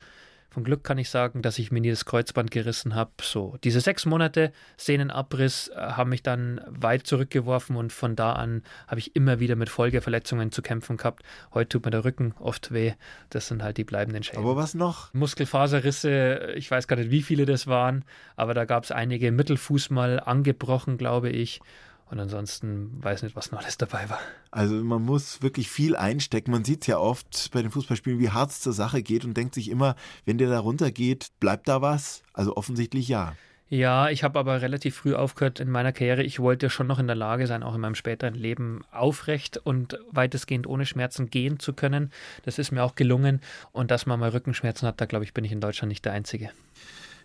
[0.49, 3.11] Von Glück kann ich sagen, dass ich mir nie das Kreuzband gerissen habe.
[3.21, 8.63] So, diese sechs Monate Sehnenabriss äh, haben mich dann weit zurückgeworfen und von da an
[8.87, 11.23] habe ich immer wieder mit Folgeverletzungen zu kämpfen gehabt.
[11.53, 12.93] Heute tut mir der Rücken oft weh.
[13.29, 14.39] Das sind halt die bleibenden Schäden.
[14.39, 15.13] Aber was noch?
[15.13, 18.05] Muskelfaserrisse, ich weiß gar nicht, wie viele das waren,
[18.35, 21.59] aber da gab es einige Mittelfuß mal angebrochen, glaube ich.
[22.09, 24.19] Und ansonsten weiß nicht, was noch alles dabei war.
[24.49, 26.51] Also man muss wirklich viel einstecken.
[26.51, 29.35] Man sieht es ja oft bei den Fußballspielen, wie hart es zur Sache geht und
[29.35, 32.23] denkt sich immer, wenn der da runtergeht, bleibt da was?
[32.33, 33.33] Also offensichtlich ja.
[33.69, 36.23] Ja, ich habe aber relativ früh aufgehört in meiner Karriere.
[36.23, 39.99] Ich wollte schon noch in der Lage sein, auch in meinem späteren Leben aufrecht und
[40.09, 42.11] weitestgehend ohne Schmerzen gehen zu können.
[42.43, 43.41] Das ist mir auch gelungen.
[43.73, 46.13] Und dass man mal Rückenschmerzen hat, da glaube ich, bin ich in Deutschland nicht der
[46.13, 46.49] Einzige.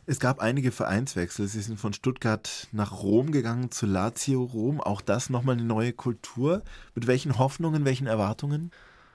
[0.05, 1.47] Es gab einige Vereinswechsel.
[1.47, 4.81] Sie sind von Stuttgart nach Rom gegangen, zu Lazio Rom.
[4.81, 6.63] Auch das nochmal eine neue Kultur.
[6.97, 8.73] Mit welchen Hoffnungen, welchen Erwartungen?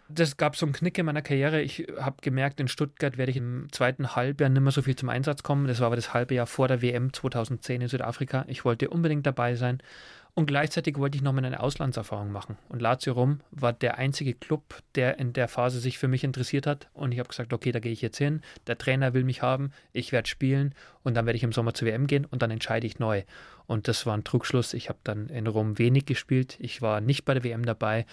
[0.10, 1.62] Das gab so einen Knick in meiner Karriere.
[1.62, 5.10] Ich habe gemerkt, in Stuttgart werde ich im zweiten Halbjahr nicht mehr so viel zum
[5.10, 5.67] Einsatz kommen.
[5.67, 8.45] Das war aber das halbe Jahr vor der WM 2010 in Südafrika.
[8.47, 9.80] Ich wollte unbedingt dabei sein.
[10.38, 12.60] Und gleichzeitig wollte ich nochmal eine Auslandserfahrung machen.
[12.69, 16.67] Und Lazio Rom war der einzige Club, der in der Phase sich für mich interessiert
[16.67, 16.89] hat.
[16.93, 18.41] Und ich habe gesagt, okay, da gehe ich jetzt hin.
[18.67, 21.88] Der Trainer will mich haben, ich werde spielen und dann werde ich im Sommer zur
[21.88, 23.23] WM gehen und dann entscheide ich neu.
[23.65, 24.76] Und das war ein Trugschluss.
[24.76, 26.56] Ich habe dann in Rom wenig gespielt.
[26.60, 28.06] Ich war nicht bei der WM dabei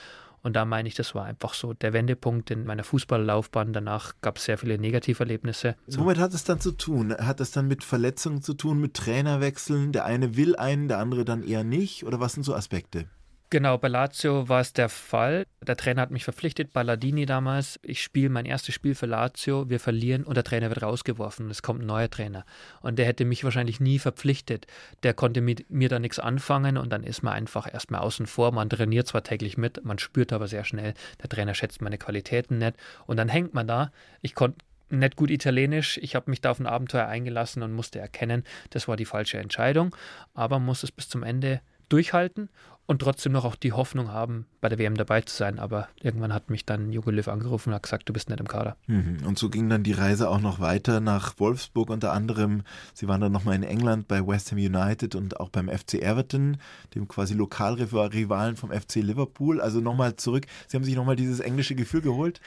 [0.44, 3.72] und da meine ich, das war einfach so der Wendepunkt in meiner Fußballlaufbahn.
[3.72, 5.74] Danach gab es sehr viele Negativerlebnisse.
[5.88, 7.14] Womit hat es dann zu tun?
[7.16, 9.92] Hat es dann mit Verletzungen zu tun, mit Trainerwechseln?
[9.92, 12.04] Der eine will einen, der andere dann eher nicht?
[12.04, 13.06] Oder was sind so Aspekte?
[13.54, 15.46] Genau, bei Lazio war es der Fall.
[15.64, 17.78] Der Trainer hat mich verpflichtet, Balladini damals.
[17.84, 21.48] Ich spiele mein erstes Spiel für Lazio, wir verlieren und der Trainer wird rausgeworfen.
[21.50, 22.44] Es kommt ein neuer Trainer.
[22.80, 24.66] Und der hätte mich wahrscheinlich nie verpflichtet.
[25.04, 28.50] Der konnte mit mir da nichts anfangen und dann ist man einfach erstmal außen vor.
[28.50, 32.58] Man trainiert zwar täglich mit, man spürt aber sehr schnell, der Trainer schätzt meine Qualitäten
[32.58, 32.74] nicht.
[33.06, 33.92] Und dann hängt man da.
[34.20, 34.58] Ich konnte
[34.90, 35.96] nicht gut Italienisch.
[35.98, 39.38] Ich habe mich da auf ein Abenteuer eingelassen und musste erkennen, das war die falsche
[39.38, 39.94] Entscheidung,
[40.34, 42.48] aber muss es bis zum Ende durchhalten
[42.86, 45.58] und trotzdem noch auch die Hoffnung haben, bei der WM dabei zu sein.
[45.58, 48.48] Aber irgendwann hat mich dann Jogo Löw angerufen und hat gesagt, du bist nicht im
[48.48, 48.76] Kader.
[48.86, 49.18] Mhm.
[49.26, 52.62] Und so ging dann die Reise auch noch weiter nach Wolfsburg unter anderem.
[52.92, 56.58] Sie waren dann nochmal in England bei West Ham United und auch beim FC Everton,
[56.94, 59.60] dem quasi Lokalrivalen vom FC Liverpool.
[59.60, 60.46] Also nochmal zurück.
[60.66, 62.40] Sie haben sich nochmal dieses englische Gefühl geholt?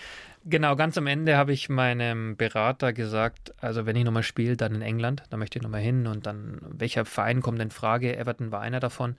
[0.46, 4.76] Genau, ganz am Ende habe ich meinem Berater gesagt, also wenn ich nochmal spiele, dann
[4.76, 8.16] in England, da möchte ich nochmal hin und dann, welcher Verein kommt in Frage?
[8.16, 9.18] Everton war einer davon.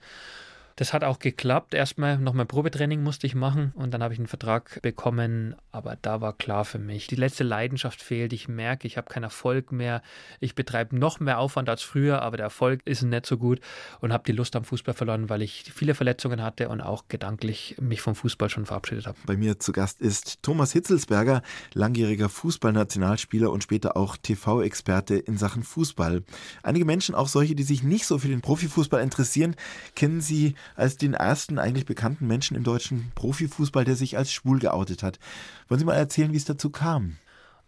[0.79, 1.73] Das hat auch geklappt.
[1.73, 5.53] Erstmal nochmal Probetraining musste ich machen und dann habe ich einen Vertrag bekommen.
[5.73, 8.31] Aber da war klar für mich, die letzte Leidenschaft fehlt.
[8.31, 10.01] Ich merke, ich habe keinen Erfolg mehr.
[10.39, 13.59] Ich betreibe noch mehr Aufwand als früher, aber der Erfolg ist nicht so gut
[13.99, 17.75] und habe die Lust am Fußball verloren, weil ich viele Verletzungen hatte und auch gedanklich
[17.81, 19.17] mich vom Fußball schon verabschiedet habe.
[19.25, 21.41] Bei mir zu Gast ist Thomas Hitzelsberger,
[21.73, 26.23] langjähriger Fußballnationalspieler und später auch TV-Experte in Sachen Fußball.
[26.63, 29.57] Einige Menschen, auch solche, die sich nicht so für den Profifußball interessieren,
[29.93, 34.59] kennen sie als den ersten eigentlich bekannten Menschen im deutschen Profifußball, der sich als schwul
[34.59, 35.19] geoutet hat.
[35.67, 37.17] Wollen Sie mal erzählen, wie es dazu kam?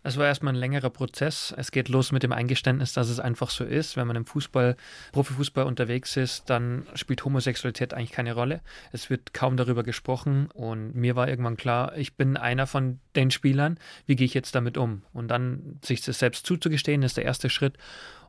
[0.04, 1.54] Es war erstmal ein längerer Prozess.
[1.56, 3.98] Es geht los mit dem Eingeständnis, dass es einfach so ist.
[3.98, 4.76] Wenn man im Fußball,
[5.12, 8.62] Profifußball unterwegs ist, dann spielt Homosexualität eigentlich keine Rolle.
[8.92, 13.30] Es wird kaum darüber gesprochen und mir war irgendwann klar, ich bin einer von den
[13.30, 13.78] Spielern.
[14.08, 15.04] Wie gehe ich jetzt damit um?
[15.14, 17.78] Und dann sich das selbst zuzugestehen, ist der erste Schritt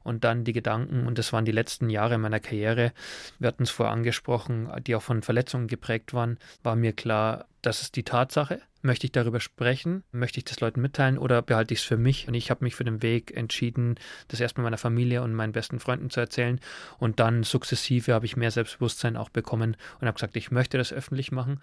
[0.02, 2.92] und dann die Gedanken, und das waren die letzten Jahre meiner Karriere,
[3.38, 7.80] wir hatten es vorher angesprochen, die auch von Verletzungen geprägt waren, war mir klar, das
[7.80, 8.60] ist die Tatsache.
[8.84, 10.02] Möchte ich darüber sprechen?
[10.10, 12.26] Möchte ich das Leuten mitteilen oder behalte ich es für mich?
[12.26, 13.94] Und ich habe mich für den Weg entschieden,
[14.26, 16.58] das erstmal meiner Familie und meinen besten Freunden zu erzählen.
[16.98, 20.92] Und dann sukzessive habe ich mehr Selbstbewusstsein auch bekommen und habe gesagt, ich möchte das
[20.92, 21.60] öffentlich machen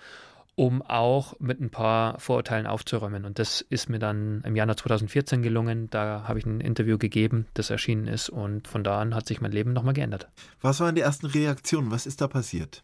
[0.60, 3.24] um auch mit ein paar Vorurteilen aufzuräumen.
[3.24, 5.90] Und das ist mir dann im Januar 2014 gelungen.
[5.90, 8.28] Da habe ich ein Interview gegeben, das erschienen ist.
[8.28, 10.28] Und von da an hat sich mein Leben nochmal geändert.
[10.60, 11.92] Was waren die ersten Reaktionen?
[11.92, 12.84] Was ist da passiert?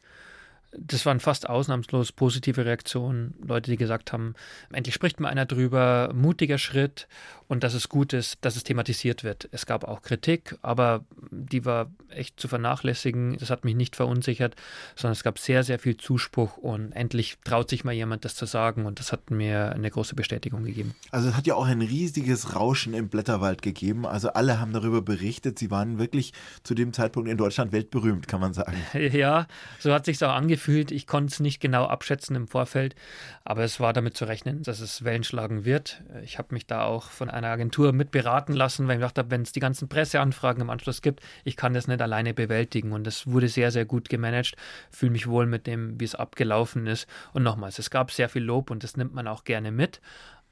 [0.79, 3.33] Das waren fast ausnahmslos positive Reaktionen.
[3.45, 4.35] Leute, die gesagt haben,
[4.71, 7.07] endlich spricht mal einer drüber, mutiger Schritt
[7.47, 9.47] und dass es gut ist, dass es thematisiert wird.
[9.51, 13.37] Es gab auch Kritik, aber die war echt zu vernachlässigen.
[13.37, 14.55] Das hat mich nicht verunsichert,
[14.95, 18.45] sondern es gab sehr, sehr viel Zuspruch und endlich traut sich mal jemand, das zu
[18.45, 20.95] sagen und das hat mir eine große Bestätigung gegeben.
[21.11, 24.05] Also es hat ja auch ein riesiges Rauschen im Blätterwald gegeben.
[24.05, 25.59] Also alle haben darüber berichtet.
[25.59, 26.33] Sie waren wirklich
[26.63, 28.75] zu dem Zeitpunkt in Deutschland weltberühmt, kann man sagen.
[29.15, 29.47] Ja,
[29.79, 30.64] so hat sich auch angefühlt.
[30.67, 32.95] Ich konnte es nicht genau abschätzen im Vorfeld,
[33.43, 36.03] aber es war damit zu rechnen, dass es Wellen schlagen wird.
[36.23, 39.41] Ich habe mich da auch von einer Agentur mit beraten lassen, weil ich dachte, wenn
[39.43, 42.91] es die ganzen Presseanfragen im Anschluss gibt, ich kann das nicht alleine bewältigen.
[42.91, 44.55] Und das wurde sehr, sehr gut gemanagt.
[44.89, 47.07] Fühle mich wohl mit dem, wie es abgelaufen ist.
[47.33, 50.01] Und nochmals, es gab sehr viel Lob und das nimmt man auch gerne mit.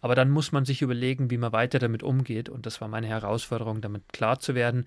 [0.03, 2.49] Aber dann muss man sich überlegen, wie man weiter damit umgeht.
[2.49, 4.85] Und das war meine Herausforderung, damit klar zu werden,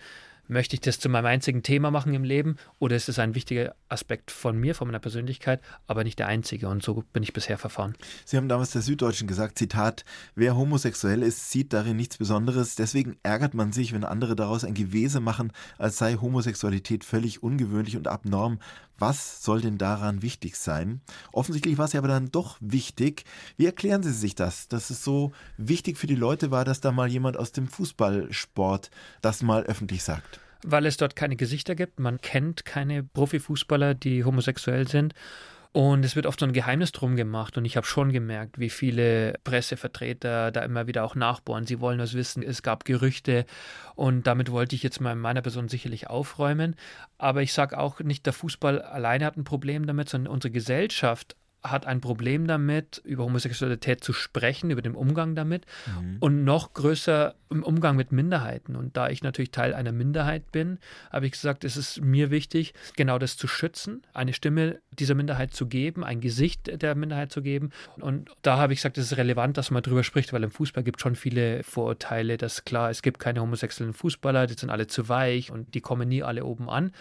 [0.48, 3.74] möchte ich das zu meinem einzigen Thema machen im Leben oder ist es ein wichtiger
[3.88, 7.58] Aspekt von mir, von meiner Persönlichkeit, aber nicht der einzige und so bin ich bisher
[7.58, 7.94] verfahren.
[8.24, 10.04] Sie haben damals der Süddeutschen gesagt, Zitat,
[10.34, 14.74] wer homosexuell ist, sieht darin nichts Besonderes, deswegen ärgert man sich, wenn andere daraus ein
[14.74, 18.58] Gewese machen, als sei Homosexualität völlig ungewöhnlich und abnorm.
[18.98, 21.02] Was soll denn daran wichtig sein?
[21.32, 23.24] Offensichtlich war es ja aber dann doch wichtig.
[23.56, 26.92] Wie erklären Sie sich das, dass es so wichtig für die Leute war, dass da
[26.92, 30.40] mal jemand aus dem Fußballsport das mal öffentlich sagt?
[30.64, 32.00] Weil es dort keine Gesichter gibt.
[32.00, 35.12] Man kennt keine Profifußballer, die homosexuell sind.
[35.76, 37.58] Und es wird oft so ein Geheimnis drum gemacht.
[37.58, 41.66] Und ich habe schon gemerkt, wie viele Pressevertreter da immer wieder auch nachbohren.
[41.66, 42.42] Sie wollen das wissen.
[42.42, 43.44] Es gab Gerüchte.
[43.94, 46.76] Und damit wollte ich jetzt mal in meiner Person sicherlich aufräumen.
[47.18, 51.36] Aber ich sage auch nicht, der Fußball alleine hat ein Problem damit, sondern unsere Gesellschaft
[51.70, 56.16] hat ein Problem damit, über Homosexualität zu sprechen, über den Umgang damit mhm.
[56.20, 58.76] und noch größer im Umgang mit Minderheiten.
[58.76, 60.78] Und da ich natürlich Teil einer Minderheit bin,
[61.12, 65.54] habe ich gesagt, es ist mir wichtig, genau das zu schützen, eine Stimme dieser Minderheit
[65.54, 67.70] zu geben, ein Gesicht der Minderheit zu geben.
[68.00, 70.82] Und da habe ich gesagt, es ist relevant, dass man darüber spricht, weil im Fußball
[70.82, 74.86] gibt es schon viele Vorurteile, dass klar, es gibt keine homosexuellen Fußballer, die sind alle
[74.86, 76.86] zu weich und die kommen nie alle oben an.
[76.86, 76.92] Und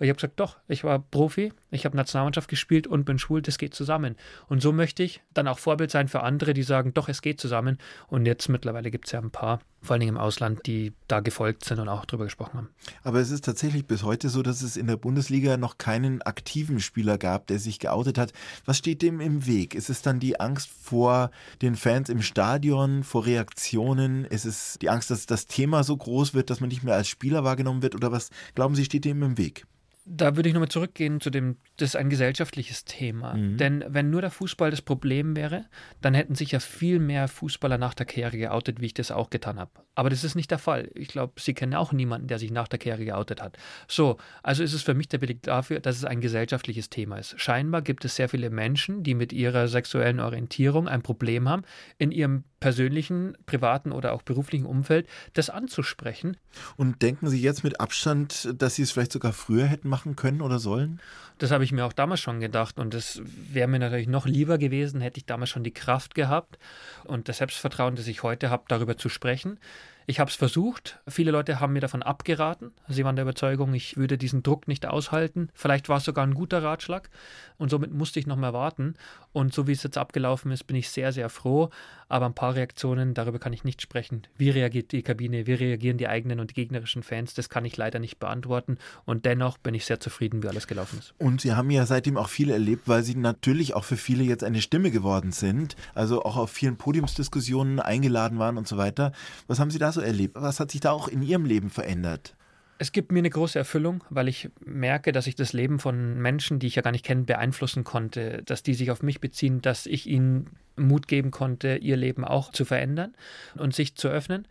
[0.00, 3.58] ich habe gesagt, doch, ich war Profi, ich habe Nationalmannschaft gespielt und bin schwul, das
[3.58, 4.13] geht zusammen.
[4.48, 7.40] Und so möchte ich dann auch Vorbild sein für andere, die sagen, doch, es geht
[7.40, 7.78] zusammen.
[8.08, 11.20] Und jetzt mittlerweile gibt es ja ein paar, vor allen Dingen im Ausland, die da
[11.20, 12.68] gefolgt sind und auch darüber gesprochen haben.
[13.02, 16.80] Aber es ist tatsächlich bis heute so, dass es in der Bundesliga noch keinen aktiven
[16.80, 18.32] Spieler gab, der sich geoutet hat.
[18.64, 19.74] Was steht dem im Weg?
[19.74, 21.30] Ist es dann die Angst vor
[21.62, 24.24] den Fans im Stadion, vor Reaktionen?
[24.24, 27.08] Ist es die Angst, dass das Thema so groß wird, dass man nicht mehr als
[27.08, 27.94] Spieler wahrgenommen wird?
[27.94, 29.66] Oder was glauben Sie, steht dem im Weg?
[30.06, 33.34] Da würde ich nochmal zurückgehen zu dem, das ist ein gesellschaftliches Thema.
[33.34, 33.56] Mhm.
[33.56, 35.64] Denn wenn nur der Fußball das Problem wäre,
[36.02, 39.30] dann hätten sich ja viel mehr Fußballer nach der Karriere geoutet, wie ich das auch
[39.30, 39.70] getan habe.
[39.94, 40.90] Aber das ist nicht der Fall.
[40.94, 43.56] Ich glaube, Sie kennen auch niemanden, der sich nach der Karriere geoutet hat.
[43.88, 47.40] So, also ist es für mich der Beleg dafür, dass es ein gesellschaftliches Thema ist.
[47.40, 51.62] Scheinbar gibt es sehr viele Menschen, die mit ihrer sexuellen Orientierung ein Problem haben,
[51.96, 56.38] in ihrem persönlichen, privaten oder auch beruflichen Umfeld das anzusprechen.
[56.78, 60.40] Und denken Sie jetzt mit Abstand, dass Sie es vielleicht sogar früher hätten machen können
[60.40, 60.98] oder sollen?
[61.36, 63.20] Das habe ich mir auch damals schon gedacht und das
[63.52, 66.58] wäre mir natürlich noch lieber gewesen, hätte ich damals schon die Kraft gehabt
[67.04, 69.58] und das Selbstvertrauen, das ich heute habe, darüber zu sprechen.
[70.06, 71.00] Ich habe es versucht.
[71.08, 72.72] Viele Leute haben mir davon abgeraten.
[72.88, 75.48] Sie waren der Überzeugung, ich würde diesen Druck nicht aushalten.
[75.54, 77.08] Vielleicht war es sogar ein guter Ratschlag.
[77.56, 78.94] Und somit musste ich noch mal warten.
[79.32, 81.70] Und so wie es jetzt abgelaufen ist, bin ich sehr, sehr froh.
[82.08, 84.22] Aber ein paar Reaktionen, darüber kann ich nicht sprechen.
[84.36, 85.46] Wie reagiert die Kabine?
[85.46, 87.34] Wie reagieren die eigenen und die gegnerischen Fans?
[87.34, 88.78] Das kann ich leider nicht beantworten.
[89.06, 91.14] Und dennoch bin ich sehr zufrieden, wie alles gelaufen ist.
[91.18, 94.44] Und Sie haben ja seitdem auch viel erlebt, weil Sie natürlich auch für viele jetzt
[94.44, 95.76] eine Stimme geworden sind.
[95.94, 99.12] Also auch auf vielen Podiumsdiskussionen eingeladen waren und so weiter.
[99.46, 100.36] Was haben Sie da so erlebt?
[100.36, 102.34] Was hat sich da auch in Ihrem Leben verändert?
[102.78, 106.58] Es gibt mir eine große Erfüllung, weil ich merke, dass ich das Leben von Menschen,
[106.58, 109.86] die ich ja gar nicht kenne, beeinflussen konnte, dass die sich auf mich beziehen, dass
[109.86, 113.14] ich ihnen Mut geben konnte, ihr Leben auch zu verändern
[113.56, 114.48] und sich zu öffnen.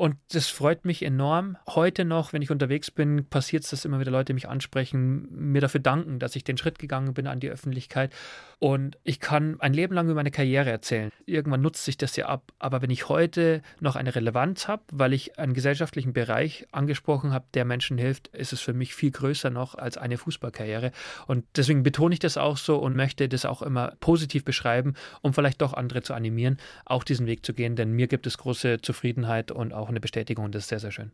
[0.00, 1.58] Und das freut mich enorm.
[1.68, 5.60] Heute noch, wenn ich unterwegs bin, passiert es, dass immer wieder Leute mich ansprechen, mir
[5.60, 8.10] dafür danken, dass ich den Schritt gegangen bin an die Öffentlichkeit.
[8.58, 11.10] Und ich kann ein Leben lang über meine Karriere erzählen.
[11.26, 12.50] Irgendwann nutzt sich das ja ab.
[12.58, 17.44] Aber wenn ich heute noch eine Relevanz habe, weil ich einen gesellschaftlichen Bereich angesprochen habe,
[17.52, 20.92] der Menschen hilft, ist es für mich viel größer noch als eine Fußballkarriere.
[21.26, 25.34] Und deswegen betone ich das auch so und möchte das auch immer positiv beschreiben, um
[25.34, 27.76] vielleicht doch andere zu animieren, auch diesen Weg zu gehen.
[27.76, 30.92] Denn mir gibt es große Zufriedenheit und auch eine Bestätigung und das ist sehr, sehr
[30.92, 31.10] schön.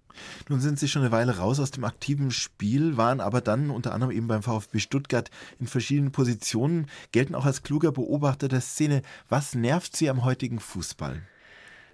[0.48, 3.92] Nun sind Sie schon eine Weile raus aus dem aktiven Spiel, waren aber dann unter
[3.92, 9.02] anderem eben beim VfB Stuttgart in verschiedenen Positionen, gelten auch als kluger Beobachter der Szene.
[9.28, 11.22] Was nervt Sie am heutigen Fußball?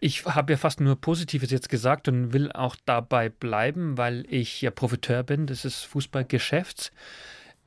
[0.04, 4.60] Ich habe ja fast nur Positives jetzt gesagt und will auch dabei bleiben, weil ich
[4.60, 6.90] ja Profiteur bin des Fußballgeschäfts.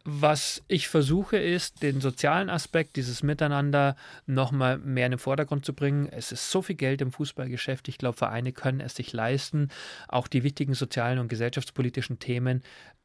[0.07, 3.95] Was ich versuche, ist, den sozialen Aspekt, dieses Miteinander
[4.27, 6.07] nochmal mehr in den Vordergrund zu bringen.
[6.11, 7.87] Es ist so viel Geld im Fußballgeschäft.
[7.87, 9.69] Ich glaube, Vereine können es sich leisten,
[10.07, 12.61] auch die wichtigen sozialen und gesellschaftspolitischen Themen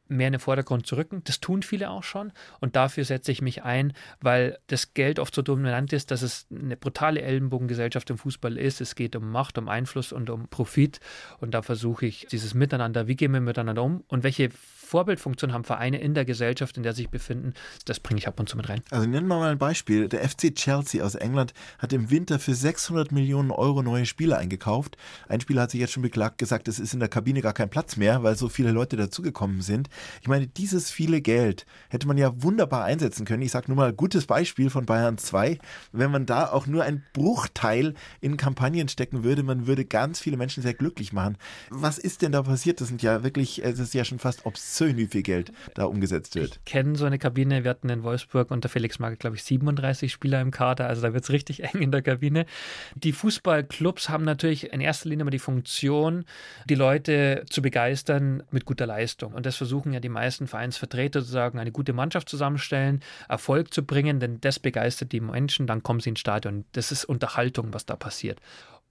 [0.08, 1.22] mehr in den Vordergrund zu rücken.
[1.24, 5.34] Das tun viele auch schon und dafür setze ich mich ein, weil das Geld oft
[5.34, 8.80] so dominant ist, dass es eine brutale Ellenbogengesellschaft im Fußball ist.
[8.80, 11.00] Es geht um Macht, um Einfluss und um Profit
[11.38, 14.50] und da versuche ich dieses Miteinander, wie gehen wir miteinander um und welche
[14.90, 18.40] Vorbildfunktion haben Vereine in der Gesellschaft, in der sie sich befinden, das bringe ich ab
[18.40, 18.82] und zu mit rein.
[18.90, 20.08] Also nennen wir mal ein Beispiel.
[20.08, 24.96] Der FC Chelsea aus England hat im Winter für 600 Millionen Euro neue Spieler eingekauft.
[25.28, 27.70] Ein Spieler hat sich jetzt schon beklagt, gesagt, es ist in der Kabine gar kein
[27.70, 29.88] Platz mehr, weil so viele Leute dazugekommen sind.
[30.22, 33.42] Ich meine, dieses viele Geld hätte man ja wunderbar einsetzen können.
[33.42, 35.58] Ich sage nur mal, gutes Beispiel von Bayern 2.
[35.92, 40.36] Wenn man da auch nur ein Bruchteil in Kampagnen stecken würde, man würde ganz viele
[40.36, 41.38] Menschen sehr glücklich machen.
[41.70, 42.80] Was ist denn da passiert?
[42.80, 46.34] Das sind ja wirklich, es ist ja schon fast obszön wie viel Geld da umgesetzt
[46.34, 46.60] wird.
[46.64, 47.64] Ich kenne so eine Kabine.
[47.64, 50.86] Wir hatten in Wolfsburg unter Felix Magath, glaube ich, 37 Spieler im Kader.
[50.86, 52.46] Also da wird es richtig eng in der Kabine.
[52.94, 56.24] Die Fußballclubs haben natürlich in erster Linie immer die Funktion,
[56.68, 59.32] die Leute zu begeistern mit guter Leistung.
[59.32, 64.20] Und das versuchen ja die meisten Vereinsvertreter sozusagen, eine gute Mannschaft zusammenstellen, Erfolg zu bringen,
[64.20, 65.66] denn das begeistert die Menschen.
[65.66, 66.64] Dann kommen sie ins Stadion.
[66.72, 68.40] Das ist Unterhaltung, was da passiert.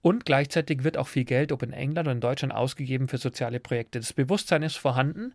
[0.02, 3.60] Und gleichzeitig wird auch viel Geld, ob in England oder in Deutschland, ausgegeben für soziale
[3.60, 4.00] Projekte.
[4.00, 5.34] Das Bewusstsein ist vorhanden,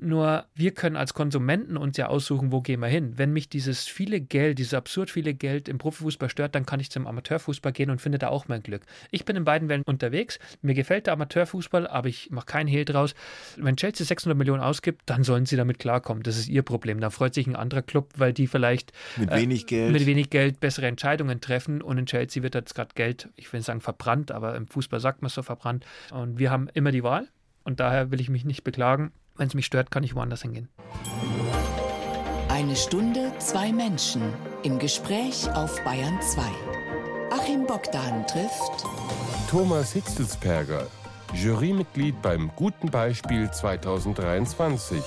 [0.00, 3.14] nur wir können als Konsumenten uns ja aussuchen, wo gehen wir hin.
[3.16, 6.90] Wenn mich dieses viele Geld, dieses absurd viele Geld im Profifußball stört, dann kann ich
[6.90, 8.82] zum Amateurfußball gehen und finde da auch mein Glück.
[9.10, 10.38] Ich bin in beiden Wellen unterwegs.
[10.62, 13.14] Mir gefällt der Amateurfußball, aber ich mache keinen Hehl draus.
[13.56, 16.22] Wenn Chelsea 600 Millionen ausgibt, dann sollen sie damit klarkommen.
[16.22, 17.00] Das ist ihr Problem.
[17.00, 20.30] Da freut sich ein anderer Club, weil die vielleicht mit wenig äh, Geld, mit wenig
[20.30, 21.82] Geld bessere Entscheidungen treffen.
[21.82, 25.00] Und in Chelsea wird jetzt gerade Geld, ich will nicht sagen verbrannt, aber im Fußball
[25.00, 25.84] sagt man es so verbrannt.
[26.12, 27.28] Und wir haben immer die Wahl.
[27.64, 29.12] Und daher will ich mich nicht beklagen.
[29.38, 30.68] Wenn es mich stört, kann ich woanders hingehen.
[32.48, 34.22] Eine Stunde, zwei Menschen
[34.64, 36.42] im Gespräch auf Bayern 2.
[37.30, 38.84] Achim Bogdan trifft
[39.48, 40.88] Thomas Hitzelsperger,
[41.34, 45.00] Jurymitglied beim Guten Beispiel 2023.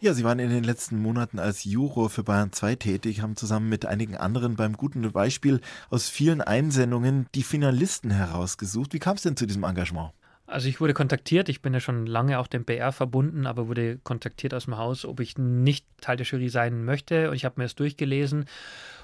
[0.00, 3.68] Ja, Sie waren in den letzten Monaten als Juror für Bayern 2 tätig, haben zusammen
[3.68, 5.60] mit einigen anderen beim guten Beispiel
[5.90, 8.94] aus vielen Einsendungen die Finalisten herausgesucht.
[8.94, 10.12] Wie kam es denn zu diesem Engagement?
[10.48, 13.98] Also ich wurde kontaktiert, ich bin ja schon lange auch dem BR verbunden, aber wurde
[13.98, 17.28] kontaktiert aus dem Haus, ob ich nicht Teil der Jury sein möchte.
[17.28, 18.46] Und ich habe mir das durchgelesen.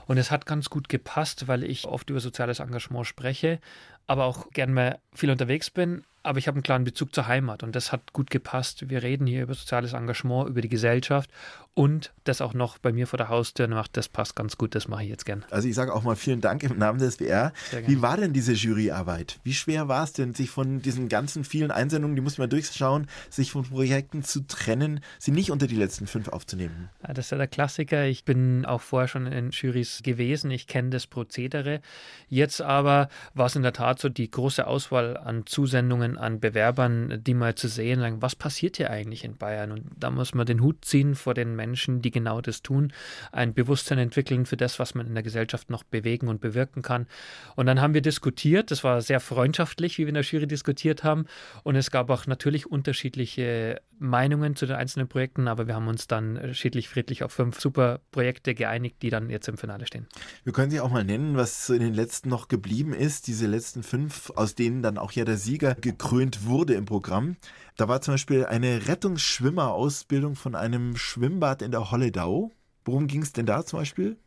[0.07, 3.61] Und es hat ganz gut gepasst, weil ich oft über soziales Engagement spreche,
[4.07, 7.63] aber auch gern mal viel unterwegs bin aber ich habe einen klaren Bezug zur Heimat
[7.63, 8.89] und das hat gut gepasst.
[8.89, 11.31] Wir reden hier über soziales Engagement, über die Gesellschaft
[11.75, 14.87] und das auch noch bei mir vor der Haustür macht, das passt ganz gut, das
[14.87, 15.45] mache ich jetzt gern.
[15.51, 17.53] Also ich sage auch mal vielen Dank im Namen des BR.
[17.87, 19.41] Wie war denn diese Juryarbeit?
[19.43, 23.09] Wie schwer war es denn, sich von diesen ganzen vielen Einsendungen, die muss man durchschauen,
[23.29, 26.91] sich von Projekten zu trennen, sie nicht unter die letzten fünf aufzunehmen?
[27.07, 28.07] Ja, das ist ja der Klassiker.
[28.07, 31.81] Ich bin auch vorher schon in Jurys gewesen, ich kenne das Prozedere.
[32.29, 37.23] Jetzt aber war es in der Tat so, die große Auswahl an Zusendungen an, Bewerbern,
[37.23, 39.73] die mal zu sehen, sagen, was passiert hier eigentlich in Bayern?
[39.73, 42.93] Und da muss man den Hut ziehen vor den Menschen, die genau das tun,
[43.33, 47.07] ein Bewusstsein entwickeln für das, was man in der Gesellschaft noch bewegen und bewirken kann.
[47.57, 51.05] Und dann haben wir diskutiert, das war sehr freundschaftlich, wie wir in der Jury diskutiert
[51.05, 51.27] haben.
[51.63, 56.07] Und es gab auch natürlich unterschiedliche Meinungen zu den einzelnen Projekten, aber wir haben uns
[56.07, 60.07] dann schiedlich friedlich auf fünf super Projekte geeinigt, die dann jetzt im Finale stehen.
[60.45, 63.83] Wir können sie auch mal nennen, was in den letzten noch geblieben ist, diese letzten
[63.83, 67.37] fünf, aus denen dann auch ja der Sieger gekrönt wurde im Programm.
[67.77, 72.51] Da war zum Beispiel eine Rettungsschwimmerausbildung von einem Schwimmbad in der Holledau.
[72.85, 74.19] Worum ging es denn da zum Beispiel?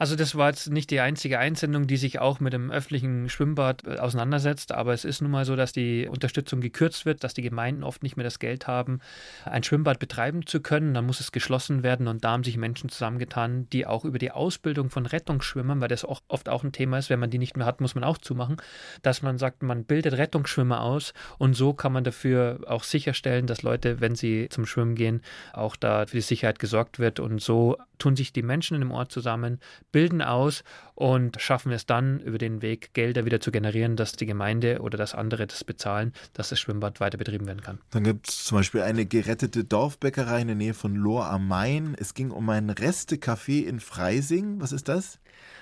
[0.00, 3.86] Also das war jetzt nicht die einzige Einsendung, die sich auch mit dem öffentlichen Schwimmbad
[3.86, 7.42] äh, auseinandersetzt, aber es ist nun mal so, dass die Unterstützung gekürzt wird, dass die
[7.42, 9.00] Gemeinden oft nicht mehr das Geld haben,
[9.44, 10.94] ein Schwimmbad betreiben zu können.
[10.94, 14.30] Dann muss es geschlossen werden und da haben sich Menschen zusammengetan, die auch über die
[14.30, 17.58] Ausbildung von Rettungsschwimmern, weil das auch oft auch ein Thema ist, wenn man die nicht
[17.58, 18.56] mehr hat, muss man auch zumachen,
[19.02, 23.60] dass man sagt, man bildet Rettungsschwimmer aus und so kann man dafür auch sicherstellen, dass
[23.60, 25.20] Leute, wenn sie zum Schwimmen gehen,
[25.52, 28.92] auch da für die Sicherheit gesorgt wird und so tun sich die Menschen in dem
[28.92, 29.60] Ort zusammen,
[29.92, 30.64] bilden aus
[30.94, 34.98] und schaffen es dann über den Weg, Gelder wieder zu generieren, dass die Gemeinde oder
[34.98, 37.78] das andere das bezahlen, dass das Schwimmbad weiter betrieben werden kann.
[37.90, 41.96] Dann gibt es zum Beispiel eine gerettete Dorfbäckerei in der Nähe von Lohr am Main.
[41.98, 44.60] Es ging um ein Reste-Café in Freising.
[44.60, 45.19] Was ist das?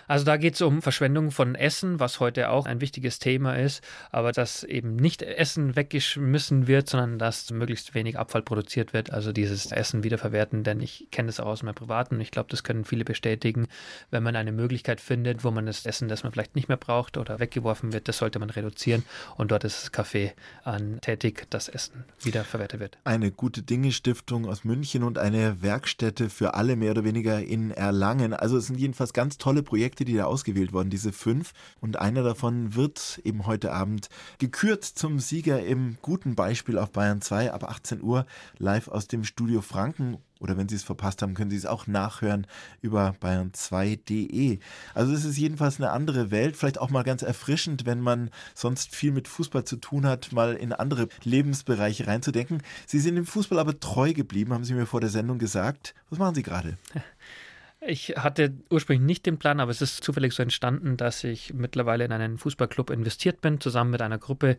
[0.09, 3.85] Also da geht es um Verschwendung von Essen, was heute auch ein wichtiges Thema ist,
[4.11, 9.33] aber dass eben nicht Essen weggeschmissen wird, sondern dass möglichst wenig Abfall produziert wird, also
[9.33, 12.85] dieses Essen wiederverwerten, denn ich kenne das auch aus meinem Privaten ich glaube, das können
[12.85, 13.69] viele bestätigen,
[14.11, 17.17] wenn man eine Möglichkeit findet, wo man das Essen, das man vielleicht nicht mehr braucht
[17.17, 19.05] oder weggeworfen wird, das sollte man reduzieren
[19.37, 20.33] und dort ist das Café
[20.65, 22.99] an tätig, dass Essen wiederverwertet wird.
[23.05, 27.71] Eine gute Dinge Stiftung aus München und eine Werkstätte für alle mehr oder weniger in
[27.71, 28.33] Erlangen.
[28.33, 31.53] Also es sind jedenfalls ganz tolle Projekte Projekte, die da ausgewählt wurden, diese fünf.
[31.80, 37.20] Und einer davon wird eben heute Abend gekürt zum Sieger im guten Beispiel auf Bayern
[37.20, 38.26] 2 ab 18 Uhr
[38.59, 41.88] live aus dem Studio Franken oder wenn Sie es verpasst haben, können Sie es auch
[41.88, 42.46] nachhören
[42.80, 44.61] über bayern2.de.
[44.94, 48.94] Also es ist jedenfalls eine andere Welt, vielleicht auch mal ganz erfrischend, wenn man sonst
[48.94, 52.62] viel mit Fußball zu tun hat, mal in andere Lebensbereiche reinzudenken.
[52.86, 55.92] Sie sind dem Fußball aber treu geblieben, haben Sie mir vor der Sendung gesagt.
[56.09, 56.78] Was machen Sie gerade?
[57.81, 62.05] Ich hatte ursprünglich nicht den Plan, aber es ist zufällig so entstanden, dass ich mittlerweile
[62.05, 64.57] in einen Fußballclub investiert bin, zusammen mit einer Gruppe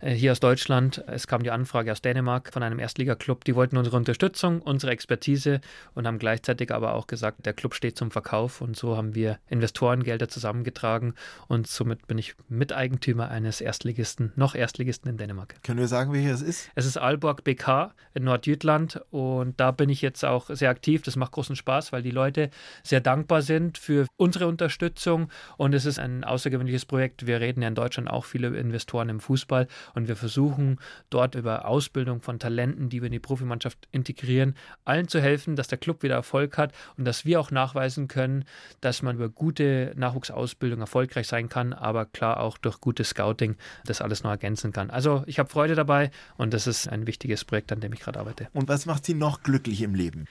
[0.00, 1.02] äh, hier aus Deutschland.
[1.06, 3.44] Es kam die Anfrage aus Dänemark von einem Erstligaclub.
[3.44, 5.62] Die wollten unsere Unterstützung, unsere Expertise
[5.94, 8.60] und haben gleichzeitig aber auch gesagt, der Club steht zum Verkauf.
[8.60, 11.14] Und so haben wir Investorengelder zusammengetragen
[11.48, 15.54] und somit bin ich Miteigentümer eines Erstligisten, noch Erstligisten in Dänemark.
[15.62, 16.70] Können wir sagen, welcher es ist?
[16.74, 21.00] Es ist Aalborg BK in Nordjütland und da bin ich jetzt auch sehr aktiv.
[21.00, 22.50] Das macht großen Spaß, weil die Leute
[22.82, 25.30] sehr dankbar sind für unsere Unterstützung.
[25.56, 27.26] Und es ist ein außergewöhnliches Projekt.
[27.26, 30.78] Wir reden ja in Deutschland auch viele Investoren im Fußball und wir versuchen
[31.10, 35.68] dort über Ausbildung von Talenten, die wir in die Profimannschaft integrieren, allen zu helfen, dass
[35.68, 38.44] der Club wieder Erfolg hat und dass wir auch nachweisen können,
[38.80, 44.00] dass man über gute Nachwuchsausbildung erfolgreich sein kann, aber klar auch durch gutes Scouting das
[44.00, 44.90] alles noch ergänzen kann.
[44.90, 48.18] Also ich habe Freude dabei und das ist ein wichtiges Projekt, an dem ich gerade
[48.18, 48.48] arbeite.
[48.52, 50.26] Und was macht Sie noch glücklich im Leben?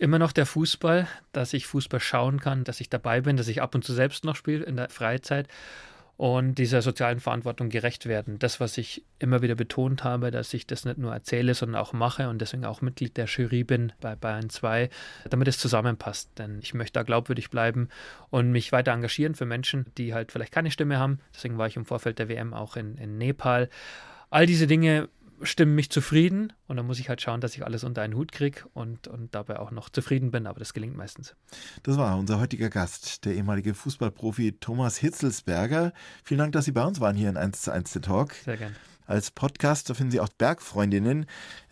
[0.00, 3.60] Immer noch der Fußball, dass ich Fußball schauen kann, dass ich dabei bin, dass ich
[3.60, 5.46] ab und zu selbst noch spiele in der Freizeit
[6.16, 8.38] und dieser sozialen Verantwortung gerecht werden.
[8.38, 11.92] Das, was ich immer wieder betont habe, dass ich das nicht nur erzähle, sondern auch
[11.92, 14.88] mache und deswegen auch Mitglied der Jury bin bei Bayern 2,
[15.28, 16.30] damit es zusammenpasst.
[16.38, 17.88] Denn ich möchte da glaubwürdig bleiben
[18.30, 21.20] und mich weiter engagieren für Menschen, die halt vielleicht keine Stimme haben.
[21.34, 23.68] Deswegen war ich im Vorfeld der WM auch in, in Nepal.
[24.30, 25.08] All diese Dinge
[25.42, 28.32] stimmen mich zufrieden und dann muss ich halt schauen, dass ich alles unter einen Hut
[28.32, 31.34] kriege und, und dabei auch noch zufrieden bin, aber das gelingt meistens.
[31.82, 35.92] Das war unser heutiger Gast, der ehemalige Fußballprofi Thomas Hitzelsberger.
[36.24, 38.34] Vielen Dank, dass Sie bei uns waren hier in 1 zu 1 Talk.
[38.34, 38.74] Sehr gerne
[39.10, 39.90] als Podcast.
[39.90, 41.26] Da finden Sie auch Bergfreundinnen.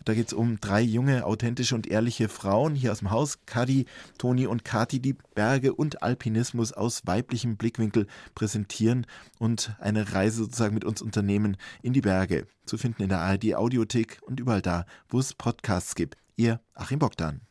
[0.05, 3.39] Da geht es um drei junge, authentische und ehrliche Frauen hier aus dem Haus.
[3.45, 3.85] Kadi,
[4.17, 9.07] Toni und Kati, die Berge und Alpinismus aus weiblichem Blickwinkel präsentieren
[9.39, 12.45] und eine Reise sozusagen mit uns unternehmen in die Berge.
[12.65, 16.17] Zu finden in der ARD Audiothek und überall da, wo es Podcasts gibt.
[16.35, 17.41] Ihr Achim Bogdan.